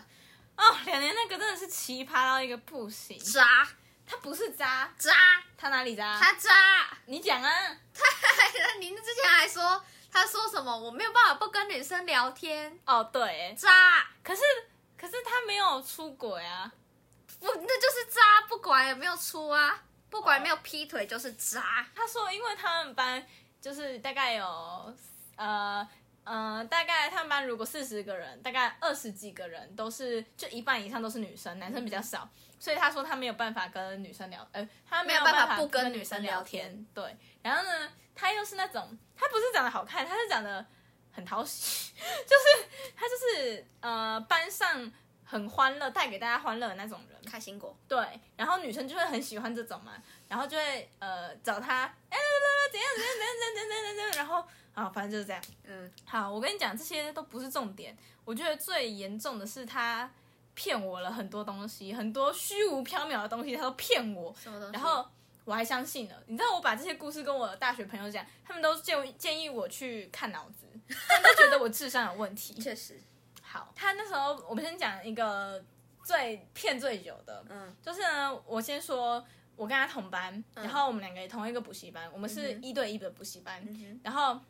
[0.57, 3.69] 哦，两年那个真的是奇葩到一个不行，渣
[4.07, 5.13] 他不是渣，渣，
[5.57, 6.19] 他哪里渣？
[6.19, 6.97] 他渣。
[7.07, 7.51] 你讲啊，
[7.93, 10.77] 他您之前还说他说什么？
[10.77, 14.07] 我没有办法不跟女生聊天，哦对欸，渣。
[14.23, 14.43] 可是
[14.97, 16.73] 可是他没有出轨啊，
[17.39, 21.87] 不，那就是渣，不管有没有出啊，不管有没有劈腿就是渣。
[21.95, 23.25] 他说，因为他们班
[23.61, 24.95] 就是大概有
[25.37, 25.87] 呃
[26.25, 36.87] 呃，大概他们班如果四十个人，大概二十几个人都是就一半以上都是女生，男生比较少，所以他说他没有办法跟女生聊，呃，他没有办法法不跟跟女女生聊天。
[36.95, 40.65] 对，然后呢，他又是那种他不是长得好看，他是长得
[41.13, 41.93] 很讨喜，
[42.27, 44.91] 就是他就是呃班上
[45.25, 47.19] 很欢乐，带给大家欢乐的那种人。
[47.29, 49.93] 开心果，对，然后女生就会很喜欢这种嘛，
[50.29, 52.17] 然后就会呃找他，哎、
[52.73, 55.43] 怎样怎样怎样怎样怎样怎样，然后啊，反正就是这样。
[55.65, 57.95] 嗯，好，我跟你讲，这些都不是重点，
[58.25, 60.11] 我觉得最严重的是他
[60.59, 64.35] 骗我了很多东西，很多虚无缥缈的东西，他都骗我？
[64.73, 65.07] 然后
[65.45, 66.21] 我还相信了。
[66.27, 72.55] 你知道我把这些故事跟我的大学朋友讲，他们都建建议我去看脑子，他们都觉得我智商有问题。
[72.61, 73.01] 确实，
[73.41, 75.65] 好，他那时候我们先讲一个
[76.03, 83.65] 最骗最久的，嗯就是呢，我先说，我跟他同班，然后我们两个也同一个补习班，我们是一对一的补习班。
[83.65, 84.41] 哼然后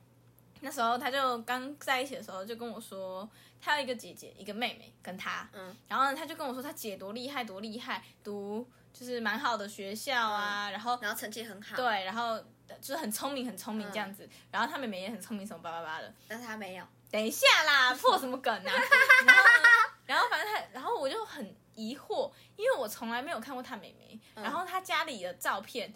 [0.60, 3.28] 那时候他就刚在一起的时候，就跟我说，
[3.60, 12.38] 他有一个姐姐，一个妹妹跟他，嗯，然后呢，他就跟我说他姐多厉害，多厉害，读就是蛮好的学校啊，然后然后成绩很好，，对，然后
[12.80, 16.12] 就是很聪明很聪明这样子，然后他妹妹也很聪明什么叭叭叭的。
[16.26, 16.84] 但是他没有。
[17.10, 18.62] 等一下啦， 破什么梗啊？
[18.64, 19.68] 然后呢，
[20.04, 25.94] 然后反正他，然后我就很疑惑，因为我从来没有看过他妹妹，然后他家里的照片，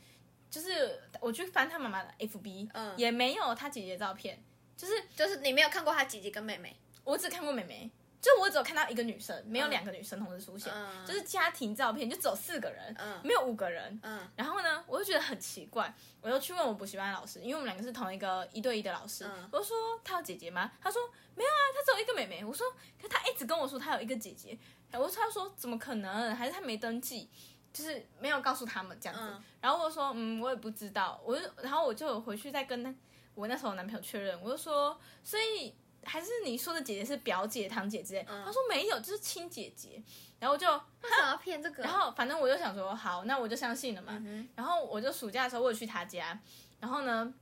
[0.50, 2.94] 就是我去翻他妈妈的 FB，嗯。
[2.96, 4.42] 也没有他姐姐的照片，
[4.82, 6.76] 就是就是你没有看过他姐姐跟妹妹。
[7.04, 7.88] 我只看过妹妹，
[8.20, 13.96] 就我只有看到一个女生，没有两个女生同时出现，嗯就是家庭照片就只有四个人，嗯没有五个人。
[14.02, 20.72] 嗯然后呢，我就觉得很奇怪，我就去问我补习班的老师，因为我们两个是同一个一对一的老师，嗯我就说他有姐姐吗？
[20.80, 21.00] 他说
[21.36, 22.44] 没有啊，他只有一个妹妹。
[22.44, 22.66] 我说
[23.00, 24.58] 可他一直跟我说他有一个姐姐，
[24.92, 26.34] 我说他说怎么可能？
[26.34, 27.28] 还是他没登记，
[27.72, 29.24] 就是没有告诉他们这样子。
[29.28, 32.92] 嗯然后我说嗯，我也不知道，我就然后我就回去再跟他
[33.34, 35.74] 我那时候男朋友确认，我就说所以。
[36.04, 38.26] 还是你说的姐姐是表姐、堂姐之类？
[38.28, 40.02] 嗯他说没有，就是亲姐姐。
[40.40, 41.84] 然后我就为什么要骗这个？
[41.84, 44.20] 然后反正我就想说，好，那我就相信了嘛。
[44.26, 46.36] 嗯然后我就暑假的时候，我有去他家，
[46.80, 47.32] 然后呢，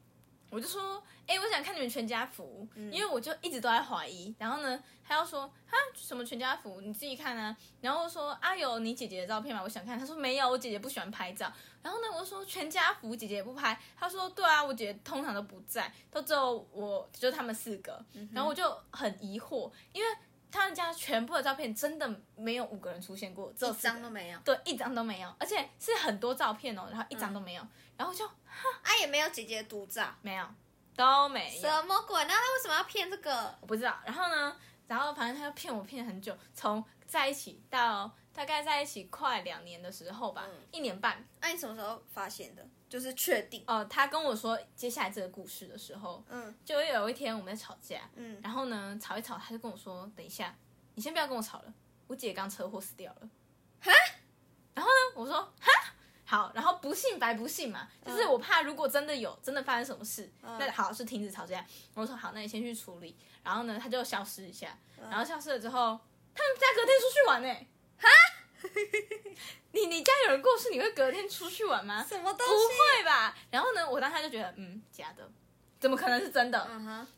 [0.51, 4.35] 我就说，哎、我想看你们全家福，嗯因为我就一直都在怀疑。
[4.39, 7.57] 然后呢，他要说，哈，什么全家福，你自己看啊。
[7.81, 9.63] 然后我说，啊，有你姐姐的照片吗？
[9.63, 9.99] 我想看。
[9.99, 11.51] 他说没有，我姐姐不喜欢拍照。
[11.83, 13.81] 然后呢，我就说全家福姐姐也不拍。
[13.97, 18.05] 他说对啊，我姐姐通常都不在，都只有我，就他们四个。
[18.33, 20.11] 然后我就很疑惑，因为
[20.51, 24.39] 他们家全部的照片真的没有五个人出现过，只有一张都没有。
[24.41, 27.63] 对，一张都没有，而且是很多照片哦，然后一张都没有，
[28.01, 28.25] 然后就
[28.83, 30.11] 啊，也没有姐姐的独照。
[30.23, 30.47] 没有，
[30.97, 32.25] 都没有，什么鬼？
[32.25, 33.55] 那他为什么要骗这个？
[33.61, 33.95] 我不知道。
[34.07, 41.23] 然后呢，然后反正他就骗我骗很久，从在一起到大概在一起快两年的时候吧，嗯一年半。
[41.43, 42.67] 那、你什么时候发现的？
[42.89, 43.63] 就是确定。
[43.67, 50.57] 哦、他跟我说接下来这个故事的时候，嗯就有一天我们在吵架，嗯，然后呢吵一吵，他就跟我说，等一下，
[50.95, 51.75] 你先不要跟我吵了，
[52.07, 53.29] 我姐刚车祸死掉了。
[53.83, 53.93] 哈
[54.73, 55.71] 然后呢，我说哈。
[56.31, 61.67] 好，然后不信白不信嘛，就是我怕如果真的有真的发生什么事，那好是停止吵架。
[61.95, 63.17] 我说好，那你先去处理。
[63.43, 64.79] 然后呢，他就消失一下，
[65.11, 65.99] 然后消失了之后，
[66.33, 67.67] 他们家隔天出去玩呢、
[67.99, 68.09] 哈，
[69.73, 72.07] 你你家有人过世，你会隔天出去玩吗？
[72.09, 72.99] 什么东不西？
[73.01, 73.37] 会吧？
[73.51, 75.29] 然后呢，我当时就觉得，嗯，假的，
[75.81, 76.71] 怎么可能是真的？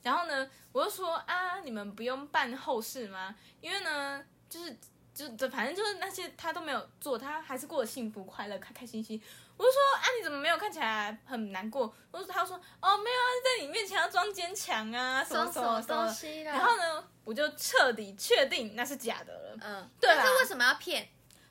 [0.03, 3.37] 然后呢，我就说啊，你们不用办后事吗？
[3.61, 4.75] 因为呢，就是
[5.15, 9.21] 就就反正就是那些他都没有做，他还是过得幸福快乐、开开心心。
[9.57, 11.95] 我就说啊，你怎么没有看起来很难过？
[12.11, 16.05] 我说他说哦，没有啊，在你面前要装坚强啊，什么装什么。
[16.07, 16.53] 东西啦？
[16.53, 19.59] 然后呢，我就彻底确定那是假的了。
[19.61, 21.09] 嗯，对啦但是为什么要骗？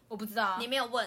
[0.08, 1.06] 我不知道啊你没有问，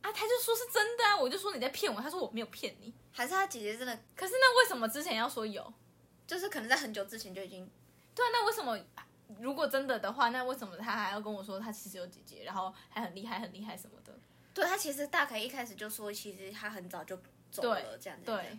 [0.00, 2.94] 啊，他就说是真的啊，我就说你在骗我，他说我没有骗你。
[3.12, 5.72] 还是他姐姐真的可是那为什么之前要说有？
[6.26, 7.68] 就是可能在很久之前就已经
[8.14, 8.78] 对啊，那为什么
[9.38, 14.12] 如果真的的话，那为什么他还要跟我说他其实有姐姐，然后还很厉害很厉害什么的？
[14.52, 17.16] 对他其实大可以一开始就说，其实他很早就
[17.50, 18.24] 走了，这样子。
[18.26, 18.58] 对，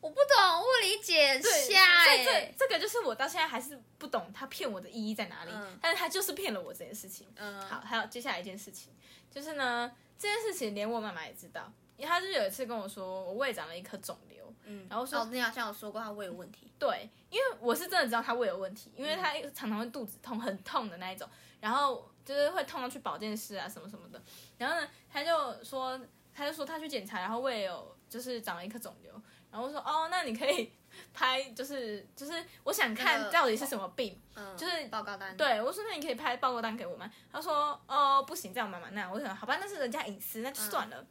[0.00, 7.26] 我不懂，不理解，对，瞎所以哎、这这个就是我到现在还是不懂他骗我的意义在哪里，嗯但是他就是骗了我这件事情。
[7.36, 8.92] 嗯，好，还有接下来一件事情，
[9.30, 21.28] 就是呢，这件事情连我妈妈也知道，因为她就有一次跟我说，我胃长了一颗肿瘤，嗯，然后说哦，你好像有说过他胃有问题， 对，因为我是真的知道他胃有问题，因为他常常会肚子痛，很痛的那一种，
[21.60, 24.20] 然后就是会痛到去保健室啊什么什么的。
[24.58, 25.98] 然后呢，他就说，
[26.34, 29.12] 他就说他去检查，然后胃有就是长了一颗肿瘤，
[29.50, 30.72] 然后我说哦，那你可以
[31.14, 37.10] 拍，就是就是我想看到底是什么病，嗯，就是报告单，，对我说那你可以拍报告单给我吗？
[37.30, 41.06] 他说哦不行，这样我妈妈那我想好吧，那是人家隐私，那就算了。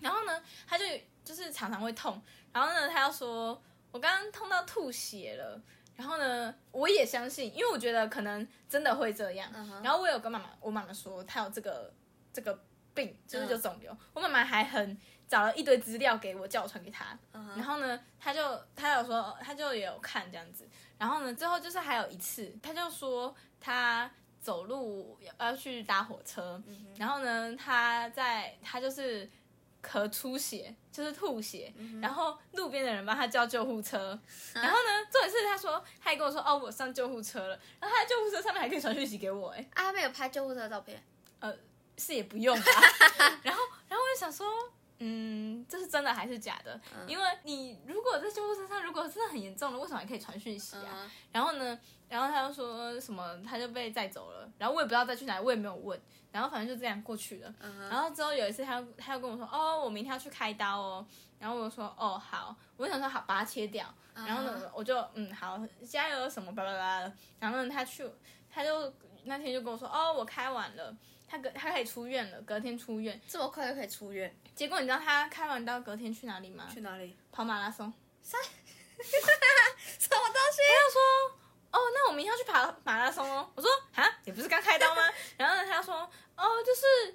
[0.00, 0.84] 然后呢，他就
[1.24, 2.22] 就是常常会痛，
[2.56, 5.60] 然后呢，他要说我刚刚痛到吐血了。
[5.94, 9.50] 然后呢，我也相信，因为我觉得可能真的会这样。
[9.82, 11.92] 然后我有跟妈妈，我妈妈说她有这个
[12.32, 12.58] 这个
[12.94, 13.94] 病，就是嗯有肿瘤。
[14.14, 17.18] 我妈妈还很找了一堆资料给我，叫我传给她。
[17.32, 18.40] 然后呢，她就
[18.74, 20.66] 她有说，她就也有看这样子。
[20.98, 29.28] 然后呢，最后就是还有一次，她就说她走路要要去搭火车，嗯然后呢，他在他就是
[29.82, 34.18] 咳出血，就是吐血，嗯然后路边的人帮他叫救护车。
[34.54, 37.58] 然后呢，重点是他说他还跟我说哦，我上救护车了。
[37.80, 41.02] 然后他在救护车上面还可以传讯息给我，哎，啊，他没有拍救护车的照片，
[41.40, 41.54] 呃
[41.98, 42.64] 是也不用吧。
[43.42, 44.46] 然后，然后我就想说，
[44.98, 46.80] 嗯，这是真的还是假的？
[47.06, 50.88] 因为你如果在救护车上，如果真的很严重了，为什么还可以传讯息啊？
[50.92, 51.78] 嗯然后呢，
[52.08, 56.00] 然后他就说什么他就被载走了，然后我也不知道再去哪里，我也没有问，
[56.32, 57.54] 然后反正就这样过去了。
[57.60, 61.06] 嗯然后之后有一次他他又跟我说，哦，我明天要去开刀哦。
[61.38, 63.86] 然后我就说，哦，好，我就想说好，把它切掉。
[64.14, 67.12] 然后呢，我就嗯好，加油什么巴拉巴拉的。
[67.38, 68.10] 然后呢，他去，
[68.50, 68.90] 他就
[69.24, 70.96] 那天就跟我说，哦，我开完了，
[71.28, 73.20] 他隔他可以出院了，隔天出院。
[73.26, 74.34] 这么快就可以出院？
[74.54, 76.68] 结果你知道他开完刀隔天去哪里吗？
[76.72, 77.16] 去哪里？
[77.32, 77.92] 跑马拉松。
[78.22, 78.36] 什
[80.10, 80.62] 么东西？
[80.68, 81.00] 他就说，
[81.72, 83.50] 哦，那我明天要去跑马拉松哦。
[83.54, 85.02] 我说，啊，你不是刚开刀吗？
[85.36, 85.94] 然后呢，他就说，
[86.36, 87.14] 哦，就是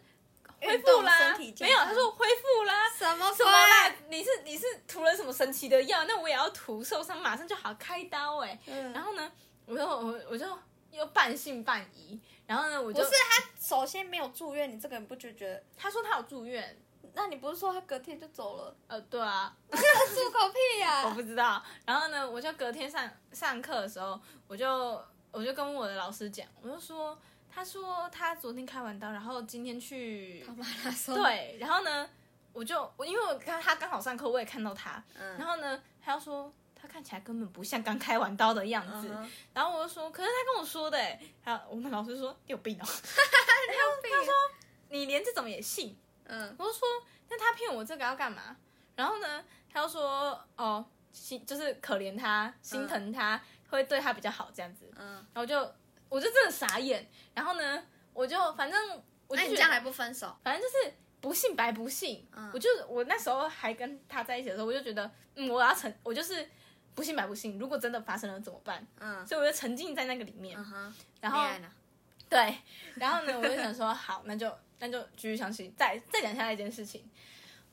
[0.60, 2.89] 恢复啦没有，他说恢复啦。
[2.89, 3.91] 什么什么啦？
[4.10, 6.04] 你是你是涂了什么神奇的药？
[6.06, 9.32] 那我也要涂，受伤马上就好开刀哎、嗯然后呢，
[9.65, 10.45] 我就我我就
[10.91, 12.19] 又半信半疑。
[12.52, 15.64] 然后呢，我就不是他首先没有住院，你这个人不就觉得？
[15.78, 16.78] 他说他有住院，
[17.14, 18.76] 那你不是说他隔天就走了？
[18.88, 21.64] 呃，对啊， 住口屁呀、 我不知道。
[21.86, 27.18] 然后呢，我就隔天上上课的时候，我就我就跟我的老师讲，我就说，
[27.50, 32.10] 他说他昨天开完刀，然后今天去跑马拉松。，对，然后呢，
[32.52, 39.10] 我就我因为我刚他刚好上课，我也看到他，嗯然后呢，他又说他看起来根本不像刚开完刀的样子，
[39.54, 44.34] 然后我就说，可是他跟我说的，哎，还有我们老师说你有病哦， 他说，
[44.89, 45.96] 你连这种也信？
[46.26, 46.88] 嗯，我就说，
[47.30, 48.56] 那他骗我这个要干嘛？
[48.96, 54.89] 然后呢，他就说，哦，心就是可怜他，心疼他，会对他比较好这样子。
[54.98, 55.60] 嗯，然后我就
[56.10, 57.08] 我就真的傻眼。
[57.34, 60.36] 然后呢，我就反正我就这样还不分手？
[60.44, 62.28] 反正就是不信白不信。
[62.36, 66.48] 嗯我就我那时候还跟他在一起的时候，我就觉得，嗯，我要成，我就是
[66.95, 67.58] 不信白不信。
[67.58, 68.86] 如果真的发生了怎么办？
[68.99, 70.58] 嗯所以我就沉浸在那个里面。
[70.58, 71.45] 嗯哼，然后？
[72.30, 72.58] 对，
[72.95, 74.49] 然后呢，我就想说，好，那就
[74.80, 77.04] 那就继续相信，再再讲下一件事情。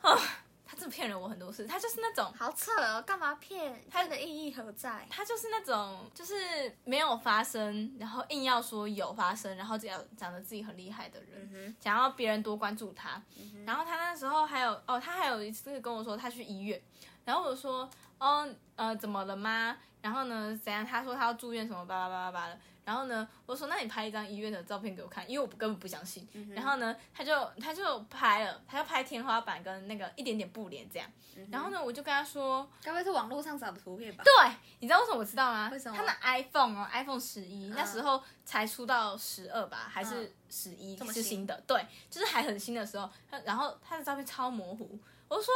[0.03, 0.19] 哦，
[0.67, 3.81] 他真的骗了我很多次，他就是那种，好扯哦，干嘛骗？
[3.89, 5.07] 他的意义何在？
[5.09, 6.35] 他就是那种，就是
[6.83, 13.23] 没有发生，然后硬要说有发生，然后讲讲的自己很厉害的人，嗯想要别人多关注他。
[13.65, 16.83] 然后他那时候还有哦，他还有一次跟我说他去医院，
[17.29, 17.87] 然后我说
[18.17, 19.77] 哦呃怎么了吗？
[20.01, 20.83] 然后呢怎样？
[20.83, 22.59] 他说他要住院什么巴拉巴拉巴拉的。
[22.87, 26.27] 然后呢，我说那你拍一张医院的照片给我看，因为我根本不相信。
[26.55, 31.07] 然后呢，他就他就拍了，他就拍天花板跟那个一点点布帘这样。
[31.51, 34.25] 然后呢，我就跟他说，该不会是网络上找的图片吧？
[34.25, 35.69] 对，你知道为什么我知道吗？
[35.71, 41.63] 为什么他拿 iPhone 哦，iPhone 十一、那时候才出到十二吧，还是十一、这么新是新的？
[41.67, 43.07] 对，就是还很新的时候。
[43.31, 45.53] 他然后他的照片超模糊，我就说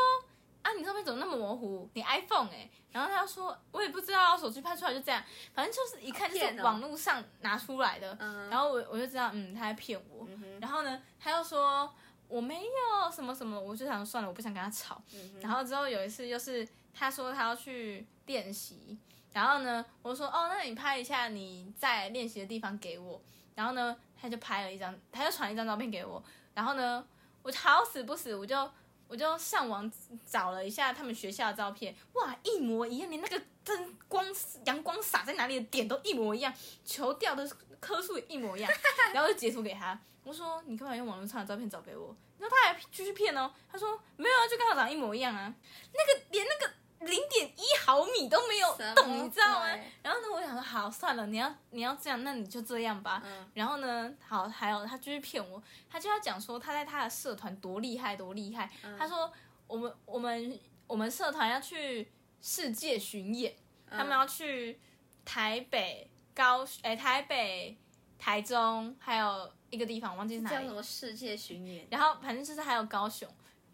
[0.62, 1.88] 啊，你照片怎么那么模糊？
[1.94, 5.22] 你 iPhone 哎、然后他就说，我也不知道，手机拍出来就这样，
[5.54, 8.16] 反正就是一看就是网络上拿出来的。
[8.20, 10.26] 嗯然后我我就知道，嗯，他在骗我。
[10.28, 11.92] 嗯然后呢，他又说
[12.28, 15.02] 我没有什么什么，我就想算了，我不想跟他吵。
[15.12, 18.96] 嗯然后之后有一次，就是他说他要去练习，
[19.32, 23.20] 然后呢，我说哦，那你拍一下你在练习的地方给我。
[23.54, 26.22] 然后呢，他就拍了一张，他就传一张照片给我。
[26.54, 27.06] 然后呢，
[27.42, 28.70] 我好死不死，我就
[29.12, 29.92] 我就上网
[30.26, 34.24] 找了一下他们学校的照片，哇，一模一样，连那个灯光
[34.64, 36.50] 阳光洒在哪里的点都一模一样，
[36.82, 37.46] 球掉的
[37.78, 38.72] 颗数也一模一样。
[39.12, 42.16] 然后就截图给他，我说你干嘛用网络上的照片找给我？
[42.38, 45.54] 然后他还继续骗哦，他说没有啊，就跟他长一模一样啊，
[45.92, 46.72] 那个连那个
[47.06, 49.66] 零点一毫米都没有动，你知道吗？
[50.02, 53.22] 然后呢，我想说好算了，你要你要这样，那你就这样吧。
[53.24, 58.70] 嗯然后呢，好，还有他继续骗我，他就要讲说他在他的社团多厉害多厉害。
[58.82, 59.32] 嗯他说
[59.66, 62.10] 我们我们我们社团要去
[62.40, 63.54] 世界巡演，
[63.90, 64.80] 嗯他们要去
[65.24, 67.76] 台北、高哎台北、
[68.18, 70.74] 台中，还有一个地方忘记是哪里叫什。
[70.74, 71.86] 么世界巡演？
[71.90, 73.28] 然后反正就是还有高雄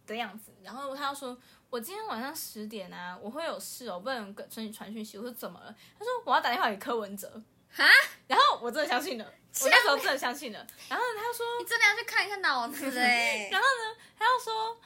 [0.07, 0.53] 的样子。
[0.63, 1.37] 然后他又说，
[1.71, 5.19] 我今天晚上十点啊，我会有事哦，不能跟陈宇传讯息。
[5.19, 5.75] 我说怎么了？
[5.99, 7.31] 他说我要打电话给柯文哲。
[7.71, 7.85] 哈，
[8.27, 9.25] 然后我真的相信了，
[9.61, 10.67] 我那时候真的相信了。
[10.89, 13.49] 然后他就说，你真的要去看一下脑子哎！
[13.53, 14.81] 然后呢，他又说，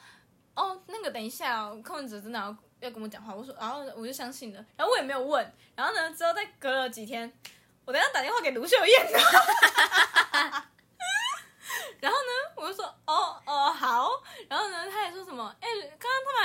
[0.55, 3.33] 哦，那个等一下、哦，柯文哲真的要要跟我讲话。
[3.33, 5.49] 我说，然后我就相信了，然后我也没有问。
[5.75, 7.31] 然后呢，之后再隔了几天，
[7.85, 9.09] 我等一下打电话给卢秀燕。
[12.01, 14.09] 然后呢，我就说，哦哦好。
[14.49, 16.43] 然后呢，他也说什么，哎，刚刚他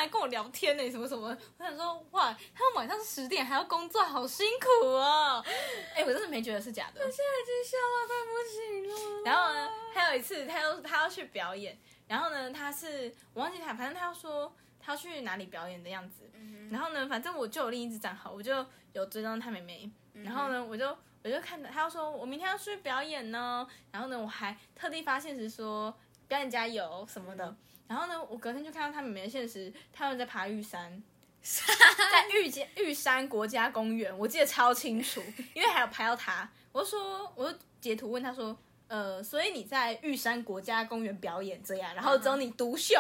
[0.49, 1.37] 天呢，什么什么。
[1.59, 5.45] 我想说，哇，他们晚上十点还要工作，好辛苦哦。
[5.95, 7.01] 哎，我真的没觉得是假的。
[7.01, 9.23] 我现在已经笑到快不行了。
[9.25, 16.31] 然后呢，还有一次，他要他要去表演，然后呢，他是我忘记他，反正他要说他要去哪里表演的样子。
[16.71, 19.91] 然后呢，反正我就有另一只账号，我就有追踪他妹妹。
[20.13, 25.95] 然后呢，我就我就看到他要说我明天要去表演呢，然后呢，我还特地发现时说
[26.27, 27.57] 表演加油什么的。
[27.89, 31.03] 然后呢，我隔天就看到他们没的现实，他们在爬玉山。
[31.41, 35.23] 在玉家玉山国家公园，我记得超清楚，
[35.55, 36.47] 因为还有拍到他。
[36.73, 38.55] 我就说，我就截图问他说，
[38.89, 42.95] 呃，所以你在玉山国家公园表演这样，然后只有你独秀，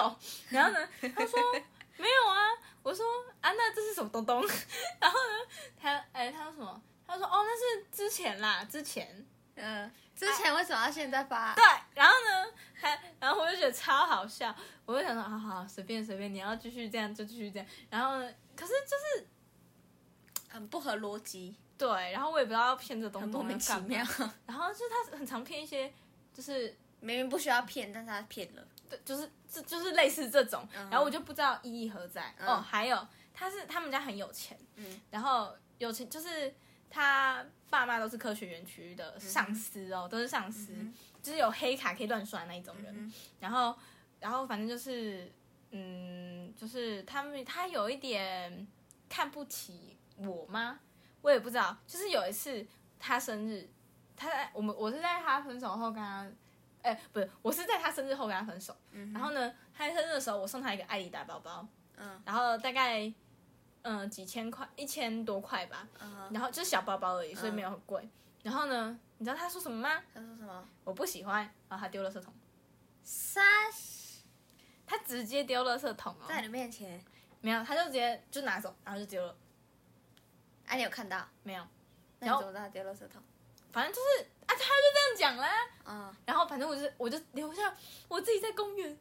[0.51, 1.39] 然后呢，他说
[1.97, 2.39] 没有啊，
[2.83, 3.05] 我说
[3.41, 4.41] 啊，那这是什么东东？
[5.01, 6.81] 然后呢，他哎，他说什么？
[7.07, 9.27] 他说哦，那是之前啦，之前。
[9.61, 11.55] 嗯，之前为什么要现在发？
[11.55, 11.63] 对，
[11.95, 14.55] 然后呢，还然后我就觉得超好笑，
[14.87, 17.69] 我就想说，好好随便随便，你要继续这样就继续这样。
[17.91, 19.27] 然后呢，可是就是
[20.49, 24.05] 很不合逻辑，对，然后我也不知道要骗这东西很莫名其妙。
[24.47, 25.93] 然后就是他很常骗一些，
[26.33, 28.63] 就是明明不需要骗，但是他骗了。
[28.89, 32.35] 对，就是这就是类似这种，嗯然后我就不知道意义何在。
[32.41, 36.55] 哦，还有他是他们家很有钱，嗯，然后有钱就是
[36.89, 40.75] 他爸妈都是科学园区的上司哦，都是上司，
[41.23, 43.13] 就是有黑卡可以乱刷那一种人。
[43.41, 43.77] 然后，
[44.21, 45.31] 然后反正就是，
[45.71, 48.67] 嗯，就是他们他有一点
[49.09, 50.81] 看不起我吗？
[51.23, 51.77] 我也不知道。
[51.87, 52.67] 就是有一次
[52.99, 53.69] 他生日，
[54.17, 56.27] 他在我们我是在他分手后跟他。
[56.81, 58.75] 哎、不是，我是在他生日后跟他分手。
[59.13, 61.67] 然后呢，他生日的时候，我送他一个艾丽达包包，
[61.97, 63.13] 嗯然后大概
[63.89, 65.89] 嗯、呃几千块，一千多块吧。
[65.99, 68.07] 嗯，然后就是小包包而已，所以没有很贵。
[68.43, 70.03] 然后呢，你知道他说什么吗？
[70.13, 70.69] 他说什么？
[70.85, 72.33] 我不喜欢，然后他丢了圾桶，
[73.03, 73.43] 三
[74.87, 77.03] 他直接丢了圾桶哦，在你面前，
[77.41, 79.35] 没有，他就直接就拿走，然后就丢了，
[80.67, 81.27] 啊，你有看到？
[81.43, 81.67] 没有，
[82.19, 83.23] 那你怎么知道他丢了圾桶？
[83.73, 85.49] 反正就是啊，他就这样讲啦。
[85.87, 87.75] 嗯，然后反正我就我就留下
[88.09, 88.99] 我自己在公园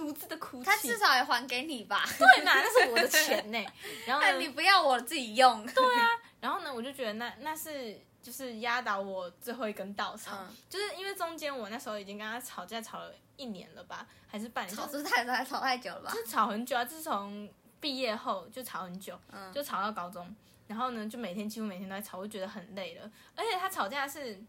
[0.00, 0.64] 独自的哭泣。
[0.64, 2.04] 他至少也还给你吧？
[2.18, 3.64] 对嘛，那是我的钱呢。
[4.06, 5.66] 然后你不要我自己用。
[5.66, 6.08] 对啊，
[6.40, 16.12] 然后呢，我就觉得那那是就是压倒我最后一根稻草，嗯就是因为中间我那时候已经跟他吵架吵了一年了吧，还是半年，吵就是太太吵太久了吧？
[16.14, 17.48] 是吵很久啊，自从
[17.78, 20.34] 毕业后就吵很久，嗯就吵到高中，
[20.66, 23.10] 然后呢，就每天几乎每天都在吵，我就觉得很累了。
[23.36, 24.42] 而且他吵架是，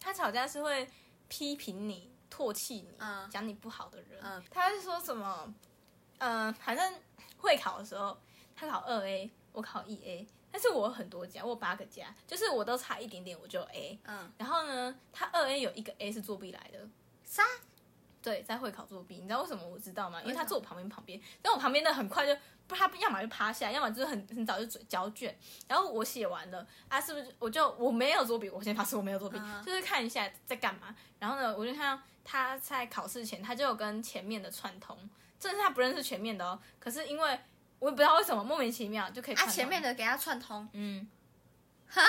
[0.00, 0.88] 他吵架是会
[1.28, 4.20] 批评你、唾弃你、嗯讲你不好的人。
[4.22, 5.54] 嗯他是说什么？
[6.18, 6.94] 嗯、反正
[7.38, 8.16] 会考的时候，
[8.54, 13.98] 他考二 A，我考一 A，但是我有很多加，我有八个加，就是我都差一点点我就 A。
[14.04, 16.86] 嗯，然后呢，他二 A 有一个 A 是作弊来的。
[17.24, 17.42] 啥？
[18.26, 20.20] 对，在会考作弊，你知道为什么我知道吗？
[20.20, 25.32] 因为他坐我旁边旁边，但我旁边的很快就不，他要么就趴下，要么就是很很早就交卷，
[25.68, 34.98] 然后我写完了啊，是不是我就我没有作弊，我先发誓我没有作弊，嗯 就是看一下在干嘛，然后呢，我就看到他在考试前他就有跟前面的串通，
[35.38, 37.38] 这是他不认识前面的哦，可是因为
[37.78, 41.06] 我也不知道为什么莫名其妙就可以啊，串通前面的给他串通，嗯，
[41.88, 42.02] 哈，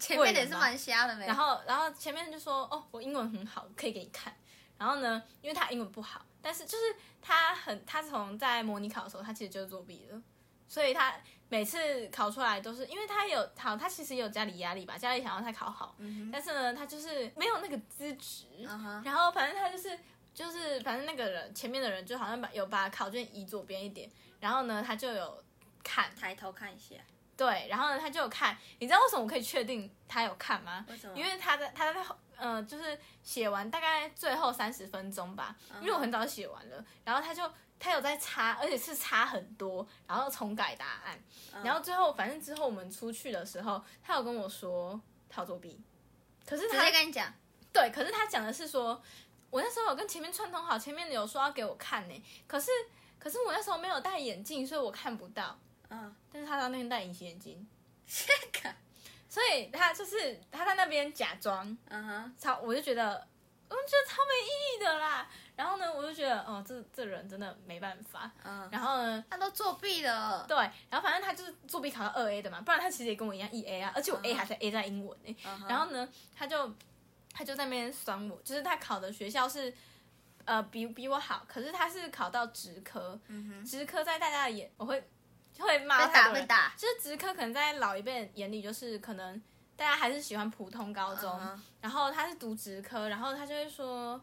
[0.00, 1.26] 前面的也是蛮瞎的没？
[1.26, 4.34] 然后，然后前面就说：“哦，我英文很好，可以给你看。”
[4.78, 10.20] 然后呢，因为他英文不好，但是就是他很，他从在模拟考的时候，他其实就是作弊的，
[10.68, 11.14] 所以他
[11.48, 15.96] 每次考出来都是，因为他有好，他其实也有家里压力吧，家里想要他考好，
[16.32, 19.98] 但是呢，他就是没有那个资质，嗯，然后反正他就是
[20.32, 24.08] 就是反正那个人前面的人就好像把有把考卷移左边一点，
[24.40, 25.42] 然后呢，他就有
[25.82, 26.94] 看，抬头看一下，
[27.36, 30.84] 对，然后呢，他就有看，你知道为什么我可以确定他有看吗？
[30.88, 31.16] 为什么？
[31.16, 32.04] 因为他在他在
[32.38, 37.42] 呃，就是写完大概最后三十分钟吧，因为我很早就写完了，然后他就
[37.78, 41.18] 他有在擦，而且是擦很多，然后重改答案，
[41.64, 45.80] 然后最后反正之后我们出去的时候，他有跟我说他有作弊，
[46.46, 47.32] 可是他在跟你讲，
[47.72, 49.02] 对，可是他讲的是说，
[49.50, 52.70] 我那时候有跟前面串通好，前面有说要给我看呢，可是
[53.18, 55.58] 可是我那时候没有戴眼镜，所以我看不到，
[55.90, 57.66] 嗯，但是他到那边戴隐形眼镜，
[58.06, 58.74] 这个，
[59.28, 61.76] 所以他就是他在那边假装。
[61.88, 63.26] 嗯哼，超，我就觉得，
[63.68, 65.28] 我就觉得超没意义的啦。
[65.54, 68.30] 然后呢，我就觉得，哦，这这人真的没办法。
[68.44, 70.56] 嗯，然后呢，他都作弊了，对，
[70.88, 75.18] 然后反正他就是作弊考到二 A 的嘛，不然他其实也跟我一样一 A 啊，而且我 A 还是 A 在英文
[75.68, 76.74] 然后呢，他就
[77.32, 79.74] 他就在那边酸我，就是他考的学校是。
[80.44, 83.20] 呃，比比我好，可是他是考到职科，
[83.66, 85.06] 职科在大家的眼，我会
[85.58, 86.42] 会骂被打太多人。
[86.42, 89.40] 被打，就是职科可能在老一辈人眼里，就是可能
[89.76, 94.20] 大家还是喜欢普通高中然后他是读职科，然后他就会说，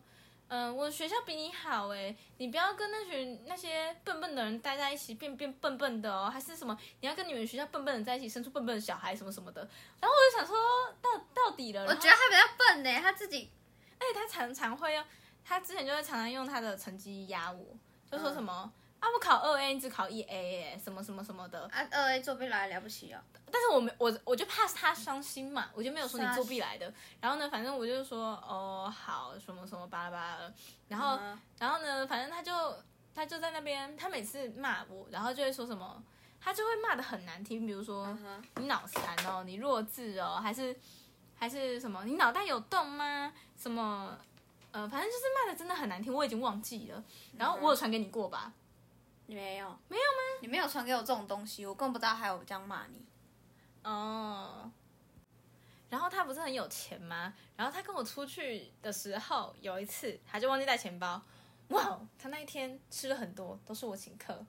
[0.47, 9.61] 嗯、我学校比你好哎，你不要跟那群那些笨笨的人待在一起，变变笨笨的哦，还是什么，你要跟你们学校笨笨的在一起，生出笨笨的小孩什么什么的。
[9.99, 10.55] 然后我就想说，
[11.01, 13.49] 到到底了，我觉得他比较笨呢，他自己，
[13.97, 15.03] 而且他常常会用，
[15.43, 17.65] 他之前就会常常用他的成绩压我，
[18.11, 18.71] 就说什么、
[19.05, 21.65] 啊，我考二 A，你只考一 A 哎，什么什么什么的。
[21.67, 23.19] 啊，二 A 作弊来了不起哦，
[23.51, 26.91] 但是我没我我就怕他伤心嘛，我就没有说你作弊来的。
[27.21, 30.51] 然后呢，反正我就说哦好什么什么巴拉巴拉的。
[30.87, 32.75] 然后、嗯然后呢，反正他就
[33.13, 36.01] 他就在那边，他每次骂我，然后就会说什么，
[36.41, 40.75] 他就会骂的很难听，比如说、嗯你脑残哦，你弱智哦，还是
[41.37, 43.31] 还是什么你脑袋有洞吗？
[43.55, 44.17] 什么
[44.71, 47.03] 呃，反正就是骂的真的很难听，我已经忘记了。
[47.37, 48.51] 然后我有传给你过吧？
[48.51, 48.64] 你
[49.27, 50.39] 没有，没有吗？
[50.41, 53.05] 你没有传给我这种东西，我根本不知道还有这样骂你。
[53.83, 54.71] 哦。
[55.89, 57.33] 然后他不是很有钱吗？
[57.55, 61.21] 然后他跟我出去的时候，有一次他就忘记带钱包，
[61.69, 61.99] 哇！
[62.19, 64.45] 他那一天吃了很多，都是我请客。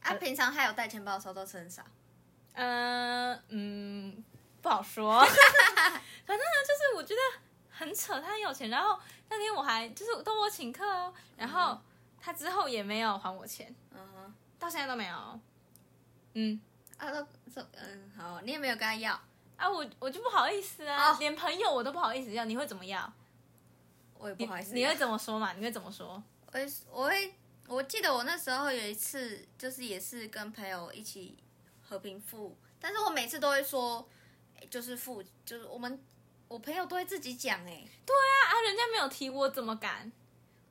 [0.00, 1.84] 啊，平常他有带钱包的时候都吃很少。
[2.54, 4.24] 嗯嗯，
[4.62, 5.20] 不好说。
[5.24, 7.20] 反正呢，就是我觉得
[7.70, 8.70] 很扯，他很有钱。
[8.70, 8.98] 然后
[9.28, 11.78] 那天我还就是都我请客哦，然后
[12.20, 15.40] 他之后也没有还我钱，嗯哼，到现在都没有。
[16.34, 16.60] 嗯
[16.98, 19.12] 啊都这嗯好，你也没有跟他要，
[19.56, 23.10] 啊，我我就不好意思啊，哦连朋友我都不好意思要，你会怎么要？
[24.18, 24.88] 我也不好意思要。
[24.88, 25.52] 你会怎么说嘛？
[25.52, 26.22] 你会怎么说？
[26.46, 27.34] 我会我会
[27.68, 31.38] 我记得我那时候有一次，就是也是跟朋友一起
[31.82, 34.06] 和平付，但是我每次都会说，
[34.60, 36.00] 诶就是付，就是我们
[36.48, 38.12] 我朋友都会自己讲，哎，啊
[38.50, 40.10] 啊，人家没有提，我怎么敢？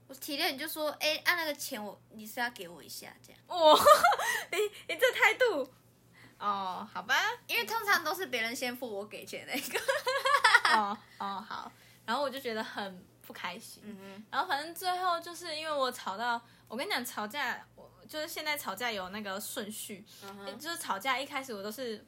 [0.08, 3.78] 我体谅你就说，哎，按那个钱我你是要给我一下这样，哦，
[4.52, 5.70] 你你这态度，
[6.40, 7.16] 哦，好吧，
[7.48, 9.80] 因为通常都是别人先付我给钱那个。
[10.78, 11.72] 哦哦好，
[12.06, 13.84] 然后我就觉得很不开心。
[13.86, 20.06] 嗯然后反正最后就是因为我吵到，我跟你讲吵架，我就是现在吵架有那个顺序，
[20.60, 22.06] 就是吵架一开始我都是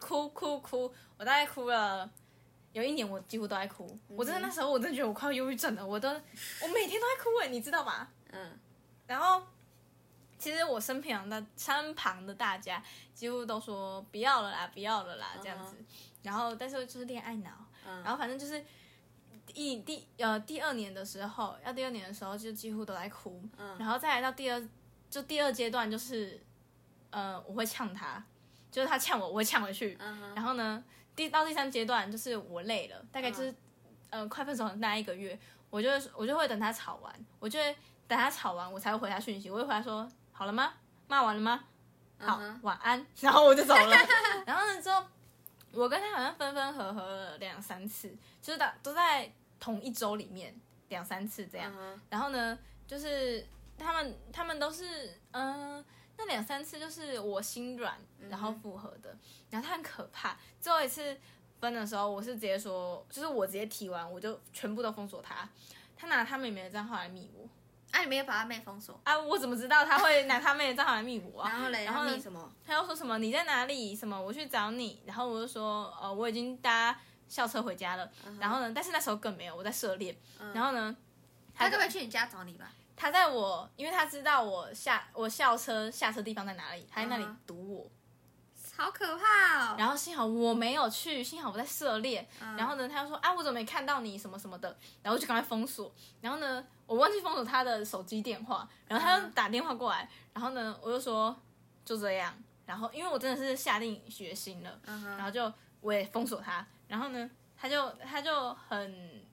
[0.00, 2.10] 哭哭哭，我大概哭了。
[2.74, 8.08] 有一年我几乎都在哭，我真的那时候我真的觉得我快要忧郁症了，我都我每天都在哭哎，你知道吗？
[8.32, 8.58] 嗯。
[9.06, 9.40] 然后
[10.38, 12.82] 其实我身旁的身旁的大家
[13.14, 15.76] 几乎都说不要了啦，不要了啦这样子。
[16.22, 17.50] 然后但是就是恋爱脑，
[17.86, 18.64] 嗯，然后反正就是
[19.52, 23.78] 一第呃第二年的时候，要第二年的时候就几乎都在哭，嗯。
[23.78, 24.68] 然后再来到第二
[25.08, 26.42] 就第二阶段就是
[27.10, 28.24] 呃我会呛他，
[28.72, 29.96] 就是他呛我，我会呛回去。
[30.00, 30.82] 嗯，然后呢，
[31.16, 33.56] 第到第三阶段就是我累了，大概就是、嗯
[34.10, 35.36] 呃快分手的那一个月，
[35.70, 40.72] 我就会我就会等他吵完，我就会等他吵完，我才会回他讯息，我会回他说好了吗？
[41.08, 41.64] 骂完了吗？
[42.18, 43.96] 好，嗯晚安， 然后我就走了。
[44.46, 45.04] 然后呢之后，
[45.72, 50.54] 我跟他好像分分合合了两三次，就是打都在同一周里面
[50.88, 51.72] 两三次这样。
[51.76, 52.56] 嗯然后呢，
[52.86, 53.44] 就是
[53.76, 55.84] 他们他们都是嗯、呃
[56.16, 57.96] 那两三次就是我心软，
[58.30, 59.16] 然后复合的，
[59.50, 60.36] 然后他很可怕。
[60.60, 61.16] 最后一次
[61.60, 65.48] 分的时候，我是直接说，就是我直接提完，我就全部都封锁他。
[65.96, 67.48] 他拿他妹妹的账号来密我
[67.90, 69.16] 啊，你没有把他妹封锁，啊！
[69.16, 71.48] 我怎么知道他会拿他妹的账号来密我啊？
[71.50, 72.52] 然后嘞，然后呢他密什么？
[72.66, 73.94] 他又说什么你在哪里？
[73.94, 75.00] 什么我去找你？
[75.06, 76.98] 然后我就说呃我已经搭
[77.28, 78.10] 校车回家了。
[78.40, 80.16] 然后呢，但是那时候更没有我在涉猎。
[80.52, 80.94] 然后呢，
[81.54, 82.72] 他根本去你家找你吧？
[82.96, 87.90] 他在我，因为他知道我下我校车下车地方在哪里，他在那里嗯堵我。
[88.76, 89.76] 好可怕哦！
[89.78, 92.28] 然后幸好我没有去，幸好我在涉猎。
[92.40, 95.94] 嗯然后呢，他就说啊，我怎么没看到你什么什么的，然后就赶快封锁。
[96.20, 101.36] 然后呢，我忘记封锁他的手机电话，然后他又打电话过来，然后呢，我就说
[101.84, 102.34] 就这样。
[102.66, 106.66] 然后因为我真的是下定决心了，嗯哼然后就我也封锁他。
[106.88, 109.23] 然后呢，他就他就很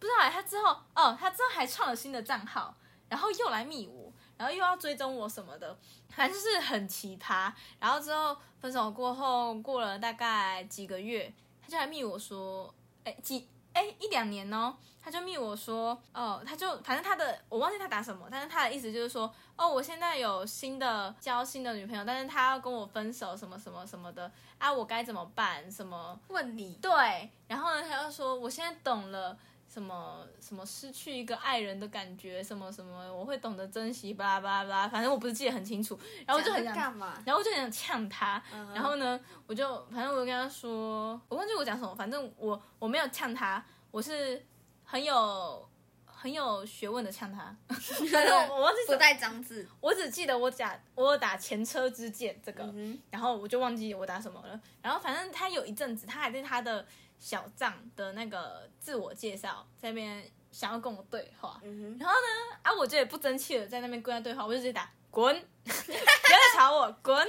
[0.00, 2.74] 不知道欸他之后哦，他之后还创了新的账号，
[3.08, 5.76] 然后又来密我，然后又要追踪我什么的，
[6.08, 7.52] 反正就是很奇葩。
[7.78, 11.30] 然后之后分手过后，过了大概几个月，
[11.60, 12.74] 他就来密我说，
[13.04, 25.70] 哎几哎一两年哦，他就密我说，哦，他就反正他的我忘记他打什么，但是他的意思就是说，哦，我现在有新的交新的女朋友，但是他要跟我分手，什么什么什么的啊，我该怎么办？
[25.70, 26.18] 什么？
[26.28, 29.36] 问你，对，然后呢，他就说我现在懂了。
[29.72, 35.96] 什么什么失去一个爱人的感觉，什么什么，我会懂得珍惜，巴拉巴拉巴拉，反正我不是记得很清楚，
[36.26, 37.22] 然后我就很干嘛？
[37.24, 44.44] 然后我就很想呛他，嗯然后呢，我就反正我就跟他说，我忘记我讲什么，反正我我没有呛他，我是
[44.82, 45.68] 很有
[46.04, 49.68] 很有学问的呛他，反正我我忘记不带脏字。
[49.80, 56.84] 我只记得我打我有打前车之鉴这个，嗯然后我就忘记我打什么了，然后反正他有一阵子，他还在他的
[57.20, 67.24] 小藏的那个自我介绍在那边想要跟我对话，嗯然后呢，啊，我就也不争气了，在那边跟他对话，我就直接打滚， 不要再吵我，滚。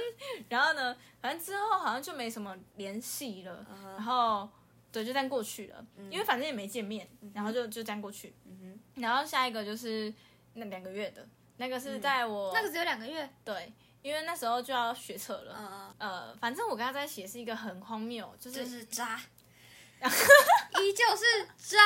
[0.48, 4.48] 然后呢，反正之后好像就没什么联系了，嗯然后
[4.90, 8.34] 对，就这样过去了，因为反正也没见面，然后就就这样过去。
[8.44, 10.12] 哼，然后下一个就是
[10.54, 11.26] 那两个月的，
[11.58, 13.28] 那个是在我、那个只有两个月。
[13.44, 13.72] 对，
[14.02, 19.20] 因为那时候就要学车了，嗯嗯，呃，反正我跟他在一起也是一个很荒谬，就是、就是渣，
[20.82, 21.78] 依旧是渣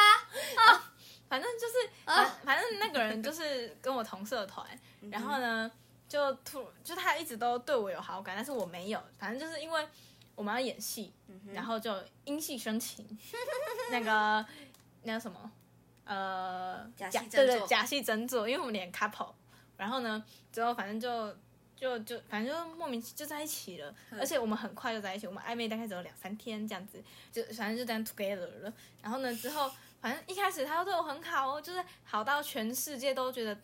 [0.63, 0.93] 啊。
[1.29, 4.65] 反正就是反、反正那个人就是跟我同社团，
[5.11, 5.69] 然后呢，
[6.09, 9.89] 就突就他一直都对我有好感，但是我没有，反正就是因为
[10.37, 11.13] 我们要演戏，
[11.53, 11.93] 然后就
[12.25, 13.05] 因戏生情，
[13.91, 14.47] 那个
[15.03, 15.51] 那个什么，
[16.05, 19.35] 呃，假戏真做对对假戏真做，因为我们连 couple，
[19.77, 21.37] 然后呢，之后反正就。
[21.77, 28.73] 就就反正就莫名其就在一起了，而且我们很快就在一起，我们暧昧大概只有两三天这样子，就反正就这样 together 了。
[29.03, 29.71] 然后呢，之后
[30.01, 33.57] 反正一开始他都对我很好哦，就是好到全世界都觉得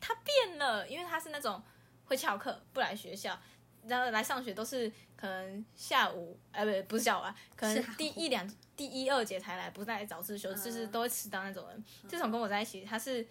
[0.00, 1.60] 他变了，因为他是那种
[2.04, 3.38] 会翘课不来学校，
[3.86, 11.84] 然后来上学都是可能下午，呃，不不是下午啊，可能第一两第一二节才来，不是在早自修，就是都会迟到那种人。
[12.08, 13.26] 自从跟我在一起，他是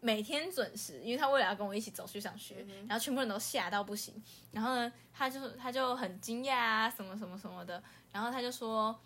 [0.00, 4.14] 每天准时，因为他为了要跟我一起走去上学，然后全部人都吓到不行。
[4.50, 7.82] 然后呢，他就他就很惊讶啊，什么什么什么的。
[8.12, 8.98] 然后他就说，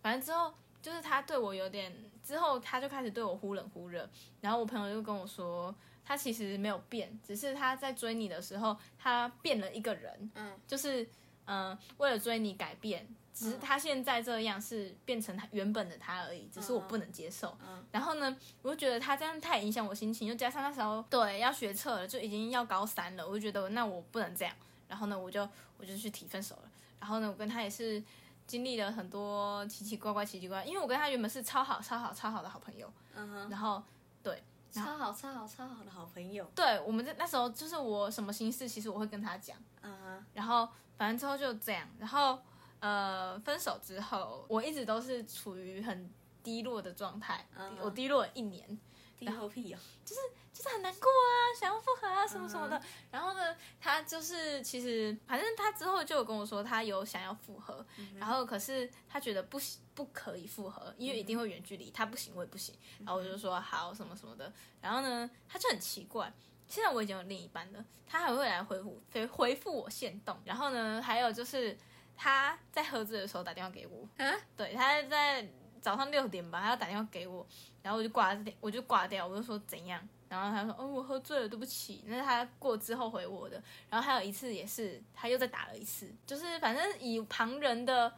[0.00, 1.92] 反正之后就是他对我有点，
[2.24, 4.08] 之后他就开始对我忽冷忽热。
[4.40, 5.74] 然后我朋友就跟我说，
[6.04, 11.02] 他其实没有变，只是他在追你的时候，他变了一个人，嗯，就是
[11.44, 13.06] 嗯、呃为了追你改变。
[13.38, 17.56] 只是他现在这样是变成他原本的他而已，只是我不能接受。
[17.64, 24.52] 嗯然后呢，我就觉得他这样太影响我心情，又加上那时候对要学测了，就已经要高三了，我就觉得那我不能这样。
[24.88, 26.70] 然后呢，我就我就去提分手了。
[26.98, 28.02] 然后呢，我跟他也是
[28.44, 32.92] 经历了很多奇奇怪怪、奇奇怪怪，因为我跟他原本是超好、超好、超好的好朋友。
[33.14, 33.80] 嗯哼，然后
[34.20, 39.56] 对超好超好超好的好朋友，对，我们在那时候就是我什么心事，其实我会跟他讲。
[39.82, 42.38] 嗯哼，然后反正之后就这样，然后
[42.80, 46.10] 呃分手之后，我一直都是处于很
[46.42, 48.78] 低落的状态，嗯我低落了一年，
[49.18, 52.80] 低头屁哦，就是很难过啊，想要复合啊什么什么的。
[53.10, 57.84] 然后呢，他就是其实反正他之后就有跟我说，他有想要复合，
[58.16, 62.74] 然后可是他觉得不行，不可以复合，因为一定会远距离，他不行我也不行。
[62.98, 64.52] 然后我就说好什么什么的。
[64.80, 66.32] 然后呢，他就很奇怪。
[66.66, 70.36] 现在我已经有另一半了，他还会来回复回回复我现动。
[70.44, 71.76] 然后呢，还有就是
[72.20, 75.46] 他在喝醉的时候打电话给我，嗯，对，他在
[75.80, 77.46] 早上六点吧，他要打电话给我，
[77.80, 88.12] 然后我就挂电，我就挂掉，我就说怎样，然后他说哦我喝醉了，对不起，那是他过之后回我的，然后还有一次也是他又再打了一次，就是反正以旁人的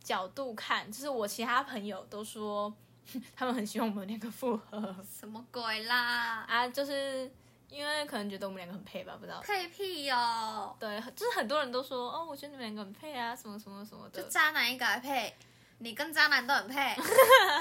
[0.00, 2.72] 角度看，就是我其他朋友都说
[3.34, 4.96] 他们很希望我们两个复合。
[5.10, 6.44] 什么鬼啦？
[6.48, 7.30] 啊，就是
[7.74, 9.40] 因为可能觉得我们两个很配吧，不知道。
[9.40, 14.22] 配屁哦，对，就是很多人都说哦，我觉得你们两个很配啊，什么什么什么的。
[14.22, 15.34] 就渣男一个还配，
[15.78, 16.94] 你跟渣男都很配，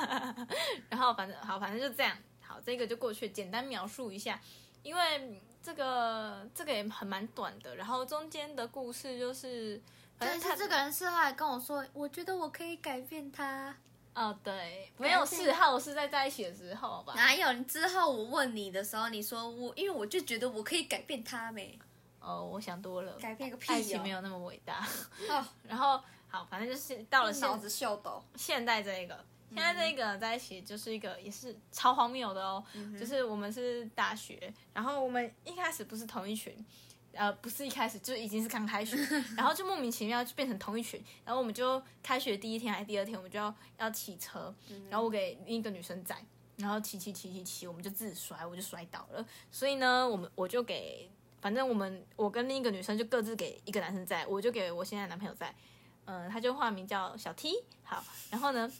[0.90, 2.16] 然后反正好，反正就这样。
[2.42, 4.40] 好，这个就过去，简单描述一下，
[4.84, 7.76] 因为这个这个也很蛮短的。
[7.76, 9.82] 然后中间的故事就是，
[10.18, 13.76] 反正他但是这个人是后来跟我说，我觉得我可以改变他。
[14.16, 17.14] 哦，对，没有嗜好是在在一起的时候吧？
[17.16, 17.64] 哪有？
[17.64, 21.78] 之后我问你的时候，你说我，因为我就觉得我可以改变他没，
[22.20, 23.76] 哦，我想多了，改变个屁、哦！
[23.76, 24.88] 爱情没有那么伟大。
[25.30, 28.24] 哦，然后好，反正就是到了现脑子秀逗。
[28.36, 32.64] 现在这一个，现在这一个在一起就是一个也是超荒谬的哦，
[33.00, 36.54] 就是我们是大学，然后我们一开始不是同一群。
[37.14, 38.98] 呃，不是一开始就已经是刚开学，
[39.38, 44.54] 然后就莫名其妙就变成同一群，然后我们就开学第一天还是第二天，我们就要要骑车，
[44.90, 46.18] 然后我给另一个女生载，
[46.58, 51.10] 然后骑骑骑骑骑，我们就自己摔，我就摔倒了，所以呢，我们我就给，
[51.40, 55.54] 反正我们我跟另一个女生就各自给一个男生载，我就给我现在男朋友载，
[56.06, 58.72] 嗯、他就化名叫小 T，好，然后呢。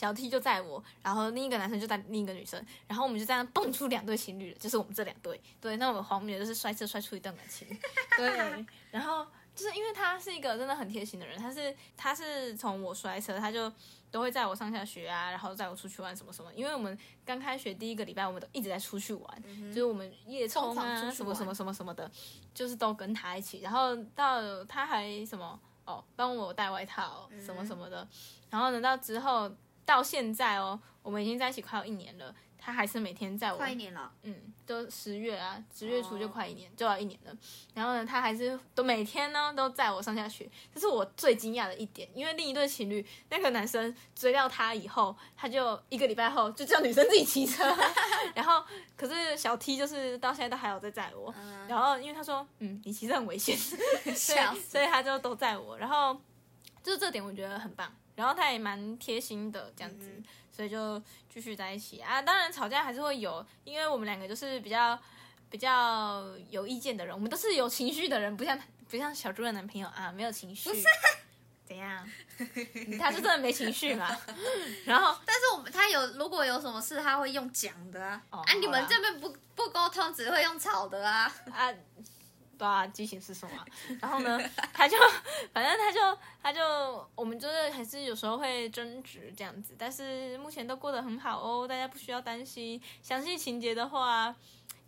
[0.00, 5.38] 小 T 就载我，然后另一个男生就载另一个女生，然后我们就这样蹦出两对情侣了，就是我们这两对。
[5.60, 7.68] 对，那我们荒谬就是摔车摔出一段感情。
[8.16, 13.70] 对，然后就是因为他是一个真的很贴心的人，他是他是从我摔车，他就
[14.10, 16.50] 都会载我上下学啊，然后载我出去玩什么什么。
[16.54, 22.10] 因为我们刚开学第一个礼拜，我们都一直在出去玩，就是我们夜冲啊，什么什么什么什么的，
[22.54, 23.60] 就是都跟他一起。
[23.60, 28.08] 然后到他还什么哦，帮我带外套什么什么的。
[28.48, 29.48] 然后等，到之后
[29.90, 37.36] 到现在哦，我们已经在一起快要一年了，他还是每天载我快一年了，嗯，都十月啊，十月初就快一年，就要一年了。
[37.74, 42.08] 然后呢，他还是都每天呢都载我上下学，这是我最惊讶的一点。
[42.14, 47.64] 因为另一对情侣，那个男生追到他以后，他就一个礼拜后就叫女生自己骑车，
[48.32, 48.64] 然后
[48.96, 51.34] 可是小 T 就是到现在都还有在载我。
[51.66, 53.56] 然后因为他说，嗯，你骑车很危险，
[54.14, 55.76] 所笑以所以他就都载我。
[55.76, 56.16] 然后
[56.82, 60.22] 就是这点我觉得很棒，然后他也蛮贴心的这样子。
[60.52, 61.00] 所以就
[61.32, 62.20] 继续在一起啊。
[62.20, 64.98] 当然吵架还是会有，因为我们两个就是比较
[65.48, 68.60] 比较有意见的人，我们都是有情绪的人，不像
[68.90, 70.68] 不像小猪的男朋友啊，没有情绪。
[71.64, 72.06] 怎样？
[72.98, 74.14] 他就真的没情绪嘛？
[74.84, 78.20] 然后但是我们他有如果有什么事，他会用讲的啊。
[78.30, 81.32] 哦啊，你们这边不不沟通，只会用吵的啊。
[81.52, 81.72] 啊，
[82.60, 83.64] 对啊，激情是什么啊？
[84.02, 84.38] 然后呢，
[84.74, 84.94] 他就
[85.50, 92.78] 反正他就他就我们就是还是有时候会争执这样子，但是目前都过得很好哦，大家不需要担心。
[93.02, 94.34] 详细情节的话，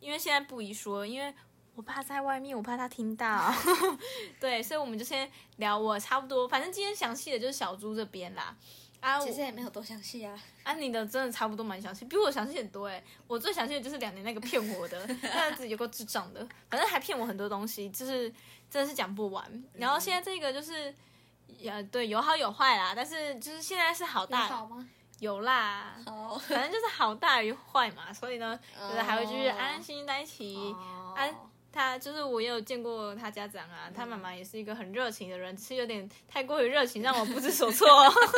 [0.01, 1.33] 因为现在不宜说，因为
[1.75, 3.51] 我怕在外面，我怕他听到。
[4.39, 8.55] 对，所以我们就先聊我差不多，反正今天详细的就是小猪这边啦。
[9.03, 10.33] 啊，我其实也没有多详细啊。
[10.63, 13.03] 啊，你的真的差不多蛮详细，比我详细很多哎。
[13.27, 18.33] 我最详细的就是两年那个骗我的， 那自己有个智障的，反正还骗我很多东西，就是
[18.71, 19.65] 真的是讲不完。
[19.75, 20.95] 然后现在这个就是，
[21.59, 24.89] 也对，有好有坏啦，但是就是现在是好大好吗？
[25.19, 30.57] 有啦，好，反正就是好大于坏嘛，所以呢，就是还会继续哦安安心心在一起。
[30.57, 31.35] 哦安
[31.73, 37.89] 他就是我也有见过他家长啊，他妈妈也是一个很热情的人，只是有点太过于热情，让我不知所措。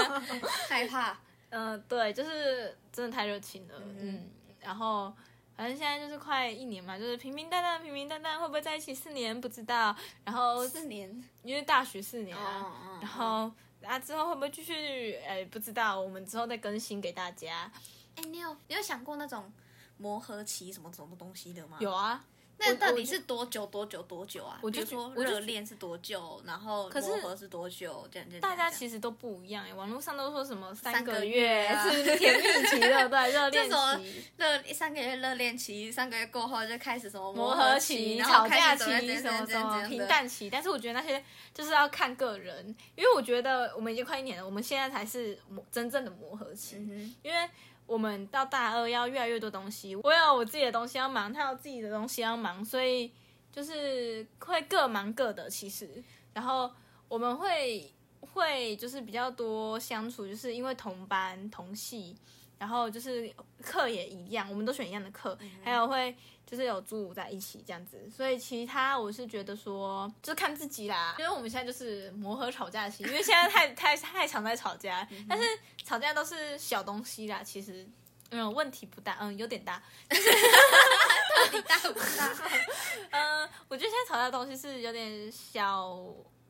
[0.69, 1.19] 害怕。
[1.57, 4.29] 嗯、对，就是真的太热情了，嗯，
[4.61, 5.15] 然后
[5.57, 11.09] 反正现在就是快一年嘛，就是平平淡淡，平平淡淡，会不会在一起四年不知道，然后四年。
[11.45, 13.53] 因为大学四年啊，哦 然后
[13.85, 17.71] 啊之后会不会继续，哎，不知道，我们之后再更新给大家。
[18.17, 19.53] 哎，你有你有想过那种
[19.97, 21.77] 磨合期什么什么东西的吗？
[21.81, 21.95] 有。
[21.95, 22.25] 啊，
[22.59, 23.67] 那到底是多久？
[23.67, 24.03] 多久？
[24.05, 24.59] 多久啊？
[24.63, 28.09] 我就说热恋是多久，然后磨合是多久？
[28.11, 28.41] 这样这样。
[28.41, 33.31] 大家其实都不一样哎，网络上都说什么三三个个月啊是 甜蜜期，对不对？
[33.33, 34.31] 热恋期。
[34.37, 38.85] 热三个月热恋期，三个月过后就开始什么磨合合期、吵架期、
[39.17, 47.49] 什么什么平淡期，但是我觉得那些就是要看个人，因为我觉得我们已经快一年了，我们现在才是磨真正的磨合期，嗯，因为
[47.87, 53.13] 我们到大二要越来越多东西，我有我自己的东西要忙，他有自己的东西要忙，所以
[53.53, 56.71] 就是会各忙各的，其实，然后
[57.09, 62.17] 我们会会就是比较多相处，就是因为同班同系，
[62.59, 63.33] 然后就是
[63.63, 66.15] 课也一样，我们都选一样的课，还有会
[66.47, 75.45] 就是有住在一起这样子，所以其他我是觉得说，就是看自己啦， 因为我们现在就是磨合吵架期，因为现在太 太太常在吵架，但是
[75.85, 77.87] 吵架都是小东西啦，其实
[78.31, 82.35] 嗯问题不大，嗯有点大，到底大不大？
[83.11, 85.93] 嗯， 我觉得现在吵架的东西是有点小，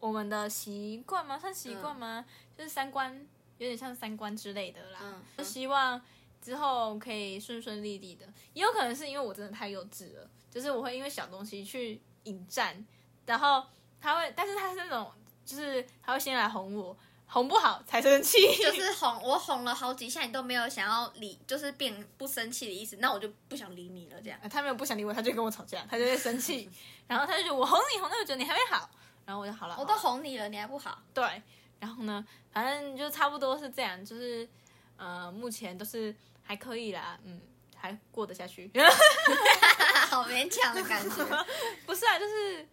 [0.00, 1.38] 我们的习惯吗？
[1.38, 2.24] 算习惯吗？
[2.57, 3.26] 就是三观，
[3.59, 4.98] 有点像三观之类的啦。
[5.02, 6.00] 嗯就希望
[6.42, 12.84] 之后可以顺顺利利的，也有可能是因为我真的太幼稚了，就是我会因为小东西去引战，
[13.26, 13.64] 然后
[14.00, 15.11] 他会，但是他是那种，
[15.46, 16.96] 就是他会先来哄我，
[17.26, 24.38] 哄不好才生气， 就是哄我哄了好几下，你都没有想要理，就是变不生气的意思，那我就不想理你了，这样。
[24.50, 26.68] 他没有不想理我，他就跟我吵架，他就会生气，
[27.09, 28.88] 然后他就觉得我哄你哄那么久，你还没好，
[29.24, 30.98] 然后我就好了，我都哄你了，你还不好？
[31.14, 31.42] 对，
[31.81, 34.49] 然后呢，反正就差不多是这样，就是
[34.97, 37.41] 呃，目前都是还可以啦，嗯，
[37.77, 38.70] 还过得下去。
[40.09, 41.45] 好勉强的感觉。
[41.87, 42.66] 不是啊，就是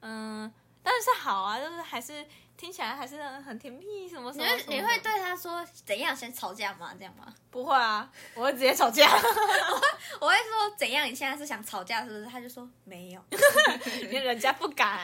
[0.00, 0.52] 嗯、
[0.82, 2.24] 但是好啊，就是还是
[2.56, 6.94] 听起来还是很甜蜜，什么什你么什么的会你会对他说怎样先吵架吗？
[6.98, 7.26] 这样吗？
[7.50, 8.10] 不会啊？
[8.34, 9.06] 我会直接吵架，
[10.18, 11.06] 我会说怎样？
[11.06, 12.26] 你现在是想吵架是不是？
[12.26, 13.22] 他就说没有。
[14.02, 14.98] 因为人家不敢。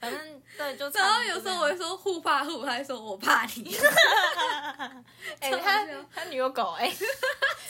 [0.00, 3.76] 反正对，就然后有时候我会说互怕互，他会说我怕你。
[5.40, 6.90] 哎、他他女友狗哎、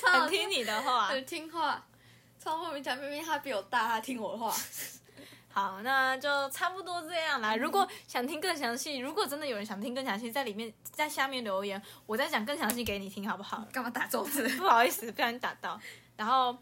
[0.02, 1.06] 很听你的话。
[1.08, 1.84] 很听话，
[2.42, 2.98] 超莫名其妙。
[3.00, 4.54] 明明他比我大，他听我的话。
[5.56, 7.56] 好，那就差不多这样啦。
[7.56, 13.66] 如果想听更详细，如果真的有人想听更详细，在里面在下面留言，我再讲更详细给你听，好不好？
[13.72, 14.46] 干嘛打桌子？
[14.60, 15.80] 不好意思，不小心打到。
[16.14, 16.54] 然后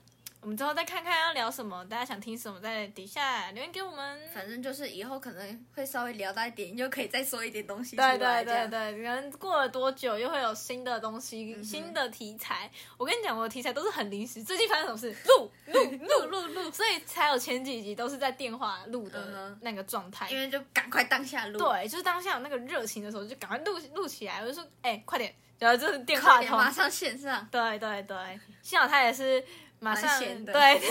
[0.45, 4.20] 我们之后再看看要聊什么，大家想听什么，在底下留言给我们。
[4.30, 8.45] 反正就是以后可能会稍微聊到一点，你就可以再说一点东西出对来。
[8.45, 12.70] 对对对，可能过了多久又会有新的东西、新的题材。
[12.99, 20.28] 我跟你讲，我的题材都是很临时，最近发生什么事，录 录录录录，所以才有前几集都是在电话录嗯的哼那个状态。
[20.28, 21.59] 因为就赶快当下录。
[21.59, 24.40] 对，就是当下有那个热情的时候，就赶快录录起来。
[24.42, 27.49] 我就说，哎、快点，然后就是电话通，马上线上。
[27.51, 29.42] 对对对，幸好他也是
[29.85, 30.89] 马上蛮闲的对，对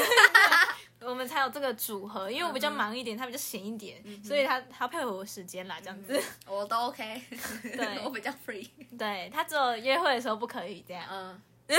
[1.00, 2.32] 对 我们才有这个组合。
[2.32, 6.22] 因为我比较忙一点，他比较闲一点，所以他他配合我时间啦，这样子。
[6.48, 7.22] 我都 OK，
[7.64, 8.70] 对 我比较 free。
[8.98, 11.38] 对他只有约会的时候不可以这样，嗯，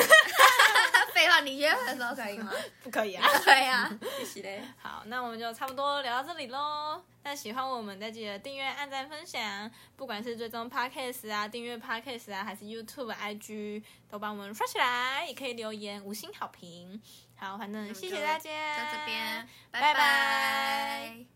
[1.14, 2.52] 废话，你约会的时候可以吗？
[2.82, 3.26] 不可以啊。
[3.44, 3.90] 对呀，
[4.20, 4.62] 一起嘞。
[4.82, 7.02] 好，那我们就差不多聊到这里喽。
[7.22, 17.00] 那喜欢我们再记得订阅、按赞、分享，不管是追踪 Podcast 啊、订阅 Podcast 啊，还是 YouTube、IG，都帮我们刷起来，也可以留言五星好评。
[17.36, 21.33] 好，反正谢谢大家，在这边，拜拜拜拜